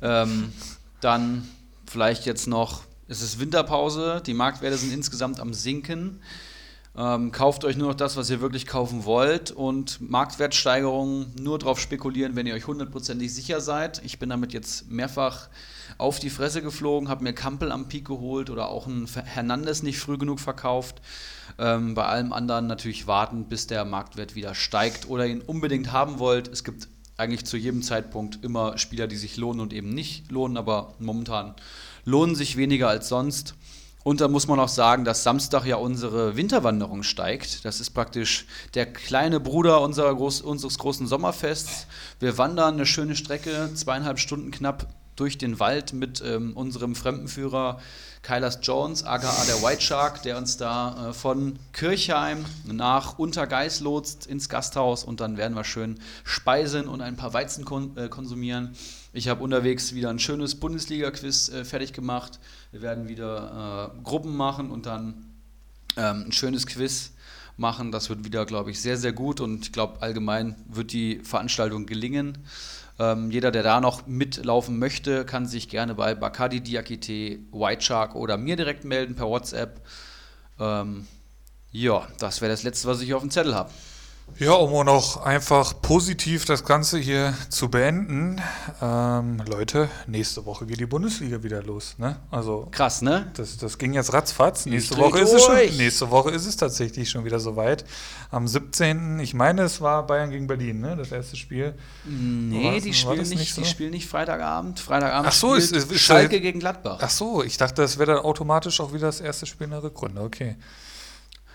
[0.00, 0.52] Ähm,
[1.00, 1.48] dann
[1.86, 6.20] vielleicht jetzt noch, es ist Winterpause, die Marktwerte sind insgesamt am Sinken.
[6.96, 11.80] Ähm, kauft euch nur noch das, was ihr wirklich kaufen wollt und Marktwertsteigerungen nur darauf
[11.80, 14.00] spekulieren, wenn ihr euch hundertprozentig sicher seid.
[14.04, 15.48] Ich bin damit jetzt mehrfach
[16.00, 19.98] auf die Fresse geflogen, habe mir Kampel am Peak geholt oder auch ein Hernandez nicht
[19.98, 21.00] früh genug verkauft.
[21.58, 26.18] Ähm, bei allem anderen natürlich warten, bis der Marktwert wieder steigt oder ihn unbedingt haben
[26.18, 26.48] wollt.
[26.48, 30.56] Es gibt eigentlich zu jedem Zeitpunkt immer Spieler, die sich lohnen und eben nicht lohnen,
[30.56, 31.54] aber momentan
[32.04, 33.54] lohnen sich weniger als sonst.
[34.02, 37.66] Und da muss man auch sagen, dass Samstag ja unsere Winterwanderung steigt.
[37.66, 41.86] Das ist praktisch der kleine Bruder unseres großen Sommerfests.
[42.18, 44.86] Wir wandern eine schöne Strecke, zweieinhalb Stunden knapp
[45.16, 47.80] durch den Wald mit ähm, unserem Fremdenführer
[48.22, 54.26] Kailas Jones, aka der White Shark, der uns da äh, von Kirchheim nach Untergeis lotst
[54.26, 58.74] ins Gasthaus und dann werden wir schön speisen und ein paar Weizen kon äh, konsumieren.
[59.12, 62.38] Ich habe unterwegs wieder ein schönes Bundesliga-Quiz äh, fertig gemacht.
[62.72, 65.30] Wir werden wieder äh, Gruppen machen und dann
[65.96, 67.12] ähm, ein schönes Quiz
[67.56, 67.90] machen.
[67.90, 71.86] Das wird wieder, glaube ich, sehr, sehr gut und ich glaube, allgemein wird die Veranstaltung
[71.86, 72.38] gelingen.
[73.00, 78.14] Ähm, jeder, der da noch mitlaufen möchte, kann sich gerne bei Bacardi Diakite, White Shark
[78.14, 79.80] oder mir direkt melden per WhatsApp.
[80.58, 81.06] Ähm,
[81.72, 83.70] ja, das wäre das Letzte, was ich auf dem Zettel habe.
[84.38, 88.40] Ja, um auch noch einfach positiv das Ganze hier zu beenden.
[88.80, 91.96] Ähm, Leute, nächste Woche geht die Bundesliga wieder los.
[91.98, 92.16] Ne?
[92.30, 93.30] Also Krass, ne?
[93.36, 94.64] das, das ging jetzt ratzfatz.
[94.64, 97.84] Nächste Woche, ist es schon, nächste Woche ist es tatsächlich schon wieder soweit.
[98.30, 99.20] Am 17.
[99.20, 100.96] Ich meine, es war Bayern gegen Berlin, ne?
[100.96, 101.74] das erste Spiel.
[102.06, 103.60] Nee, War das- die spielen nicht, nicht so?
[103.60, 104.80] die spielen nicht Freitagabend.
[104.80, 106.98] Freitagabend Ach so, spielt ist- ist- ist Schalke halt- gegen Gladbach.
[107.02, 109.82] Ach so, ich dachte, das wäre dann automatisch auch wieder das erste Spiel in der
[109.82, 110.22] Rückrunde.
[110.22, 110.56] Okay.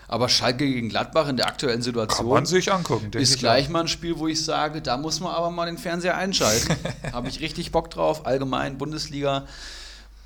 [0.08, 3.10] Aber Schalke gegen Gladbach in der aktuellen Kann Situation man sich angucken.
[3.14, 5.78] ist ich gleich mal ein Spiel, wo ich sage, da muss man aber mal den
[5.78, 6.76] Fernseher einschalten.
[7.12, 8.24] Habe ich richtig Bock drauf.
[8.26, 9.46] Allgemein Bundesliga.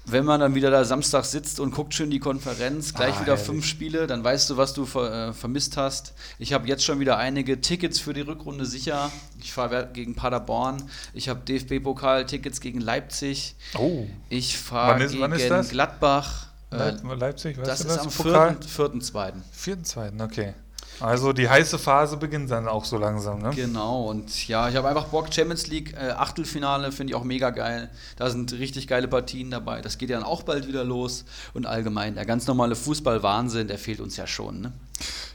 [0.06, 3.32] Wenn man dann wieder da Samstag sitzt und guckt schön die Konferenz, gleich Ah, wieder
[3.32, 3.46] herrlich.
[3.46, 6.14] fünf Spiele, dann weißt du, was du ver äh, vermisst hast.
[6.38, 9.10] Ich habe jetzt schon wieder einige Tickets für die Rückrunde sicher.
[9.40, 10.82] Ich fahre gegen Paderborn.
[11.12, 13.54] Ich habe DFB-Pokal-Tickets gegen Leipzig.
[13.78, 15.68] Oh, Ich fahre gegen wann ist das?
[15.68, 16.46] Gladbach.
[16.72, 18.06] Äh, Leip Leipzig, weißt das du ist das?
[18.06, 18.56] am Pokal?
[18.60, 19.12] 4.2.
[19.12, 19.32] 4.2.
[19.52, 20.54] Vierten, zweiten, okay.
[21.00, 23.52] Also die heiße Phase beginnt dann auch so langsam, ne?
[23.54, 25.32] Genau, und ja, ich habe einfach Bock.
[25.32, 27.88] Champions League äh, Achtelfinale finde ich auch mega geil.
[28.16, 29.80] Da sind richtig geile Partien dabei.
[29.80, 31.24] Das geht ja dann auch bald wieder los.
[31.54, 34.60] Und allgemein, der ganz normale Fußball-Wahnsinn, der fehlt uns ja schon.
[34.60, 34.72] Ne?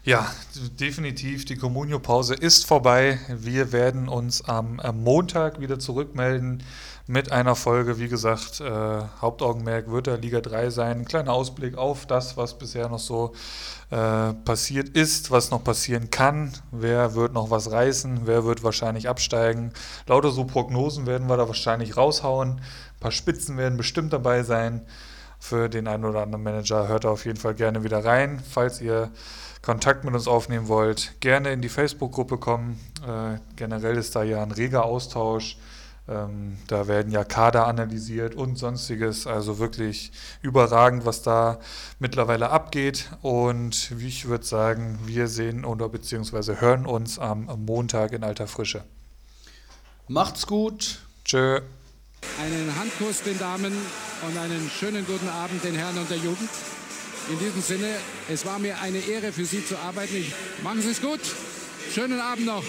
[0.04, 0.32] Ja,
[0.80, 1.46] definitiv.
[1.46, 3.20] Die Communio-Pause ist vorbei.
[3.28, 6.62] Wir werden uns am, am Montag wieder zurückmelden
[7.08, 8.00] mit einer Folge.
[8.00, 11.00] Wie gesagt, äh, Hauptaugenmerk wird da Liga 3 sein.
[11.00, 13.34] Ein kleiner Ausblick auf das, was bisher noch so
[13.92, 16.54] äh, passiert ist, was noch passieren kann.
[16.72, 18.22] Wer wird noch was reißen?
[18.26, 19.72] Wer wird wahrscheinlich absteigen?
[20.08, 22.60] Lauter so Prognosen werden wir da wahrscheinlich raushauen.
[22.60, 24.82] Ein paar Spitzen werden bestimmt dabei sein.
[25.40, 28.42] Für den einen oder anderen Manager hört da auf jeden Fall gerne wieder rein.
[28.50, 29.12] Falls ihr
[29.62, 32.80] Kontakt mit uns aufnehmen wollt, gerne in die Facebook-Gruppe kommen.
[33.06, 35.58] Äh, generell ist da ja ein reger Austausch.
[36.08, 39.26] Ähm, da werden ja Kader analysiert und sonstiges.
[39.26, 41.60] Also wirklich überragend, was da
[42.00, 43.10] mittlerweile abgeht.
[43.22, 48.24] Und wie ich würde sagen, wir sehen oder beziehungsweise hören uns am, am Montag in
[48.24, 48.84] alter Frische.
[50.08, 51.00] Macht's gut.
[51.24, 51.62] Tschö.
[52.40, 53.74] Einen Handkuss den Damen
[54.28, 56.50] und einen schönen guten Abend den Herren und der Jugend.
[57.32, 57.90] In diesem Sinne,
[58.30, 60.16] es war mir eine Ehre für Sie zu arbeiten.
[60.16, 60.32] Ich,
[60.64, 61.22] machen Sie es gut.
[61.92, 62.64] Schönen Abend noch.